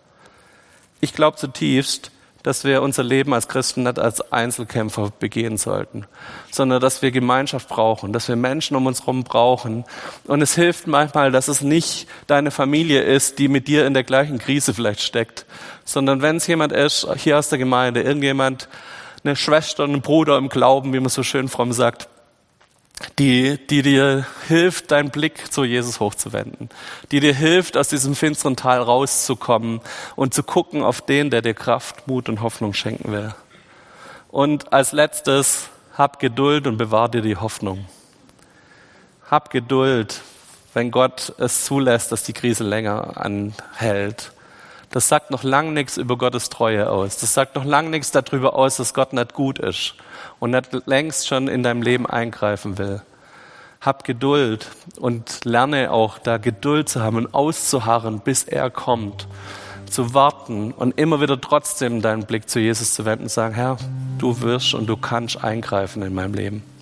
Ich 1.00 1.14
glaube 1.14 1.38
zutiefst, 1.38 2.12
dass 2.44 2.66
wir 2.66 2.82
unser 2.82 3.04
Leben 3.04 3.34
als 3.34 3.48
Christen 3.48 3.84
nicht 3.84 3.98
als 3.98 4.32
Einzelkämpfer 4.32 5.12
begehen 5.18 5.58
sollten, 5.58 6.06
sondern 6.52 6.82
dass 6.82 7.02
wir 7.02 7.12
Gemeinschaft 7.12 7.70
brauchen, 7.70 8.12
dass 8.12 8.28
wir 8.28 8.36
Menschen 8.36 8.76
um 8.76 8.86
uns 8.86 9.02
herum 9.02 9.24
brauchen. 9.24 9.86
Und 10.26 10.42
es 10.42 10.54
hilft 10.56 10.86
manchmal, 10.86 11.32
dass 11.32 11.48
es 11.48 11.62
nicht 11.62 12.08
deine 12.28 12.52
Familie 12.52 13.02
ist, 13.02 13.40
die 13.40 13.48
mit 13.48 13.68
dir 13.68 13.88
in 13.88 13.94
der 13.94 14.04
gleichen 14.04 14.40
Krise 14.40 14.74
vielleicht 14.74 15.02
steckt, 15.02 15.46
sondern 15.86 16.22
wenn 16.22 16.36
es 16.36 16.48
jemand 16.48 16.74
ist, 16.74 17.08
hier 17.16 17.40
aus 17.40 17.50
der 17.50 17.58
Gemeinde, 17.58 18.02
irgendjemand, 18.02 18.68
eine 19.24 19.38
Schwester, 19.38 19.86
ein 19.86 20.02
Bruder 20.02 20.38
im 20.38 20.50
Glauben, 20.50 20.92
wie 20.94 21.00
man 21.00 21.10
so 21.10 21.24
schön 21.24 21.48
fromm 21.48 21.72
sagt, 21.72 22.10
die, 23.20 23.58
die 23.68 23.82
dir 23.82 24.26
hilft, 24.48 24.92
deinen 24.92 25.10
Blick 25.10 25.52
zu 25.52 25.64
Jesus 25.64 26.00
hochzuwenden, 26.00 26.70
die 27.12 27.20
dir 27.20 27.34
hilft, 27.34 27.78
aus 27.78 27.88
diesem 27.88 28.16
finsteren 28.16 28.56
Tal 28.56 28.82
rauszukommen 28.82 29.82
und 30.16 30.34
zu 30.34 30.44
gucken 30.44 30.84
auf 30.84 31.02
den, 31.02 31.30
der 31.30 31.42
dir 31.42 31.54
Kraft, 31.54 32.08
Mut 32.08 32.30
und 32.30 32.42
Hoffnung 32.42 32.74
schenken 32.74 33.12
will. 33.12 33.34
Und 34.30 34.74
als 34.74 34.92
letztes, 34.92 35.70
hab 35.96 36.20
Geduld 36.20 36.66
und 36.66 36.78
bewahr 36.78 37.10
dir 37.10 37.22
die 37.22 37.38
Hoffnung. 37.38 37.86
Hab 39.30 39.52
Geduld, 39.52 40.22
wenn 40.74 40.90
Gott 40.90 41.34
es 41.38 41.66
zulässt, 41.66 42.12
dass 42.12 42.24
die 42.24 42.34
Krise 42.34 42.64
länger 42.64 43.18
anhält. 43.18 44.32
Das 44.94 45.10
sagt 45.10 45.32
noch 45.32 45.42
lang 45.42 45.74
nichts 45.74 45.98
über 45.98 46.20
Gottes 46.20 46.50
Treue 46.50 46.88
aus. 46.92 47.18
Das 47.18 47.34
sagt 47.34 47.56
noch 47.56 47.66
lang 47.66 47.90
nichts 47.90 48.12
darüber 48.12 48.56
aus, 48.56 48.78
dass 48.78 48.94
Gott 48.94 49.12
nicht 49.12 49.34
gut 49.34 49.58
ist 49.58 49.96
und 50.40 50.52
nicht 50.52 50.70
längst 50.86 51.28
schon 51.28 51.48
in 51.48 51.64
deinem 51.64 51.82
Leben 51.82 52.06
eingreifen 52.06 52.78
will. 52.78 53.02
Hab 53.82 54.04
Geduld 54.04 54.70
und 55.00 55.46
lerne 55.46 55.90
auch 55.90 56.20
da 56.20 56.38
Geduld 56.38 56.90
zu 56.90 57.02
haben 57.02 57.18
und 57.18 57.34
auszuharren, 57.34 58.20
bis 58.20 58.44
er 58.44 58.70
kommt. 58.70 59.28
Zu 59.90 60.14
warten 60.14 60.72
und 60.72 61.00
immer 61.00 61.20
wieder 61.22 61.42
trotzdem 61.42 62.04
deinen 62.04 62.28
Blick 62.28 62.48
zu 62.48 62.60
Jesus 62.60 62.94
zu 62.94 63.04
wenden 63.04 63.24
und 63.24 63.32
sagen, 63.32 63.56
Herr, 63.56 63.78
du 64.20 64.42
wirst 64.42 64.76
und 64.76 64.86
du 64.86 64.96
kannst 64.96 65.44
eingreifen 65.44 66.04
in 66.04 66.14
meinem 66.14 66.36
Leben. 66.36 66.73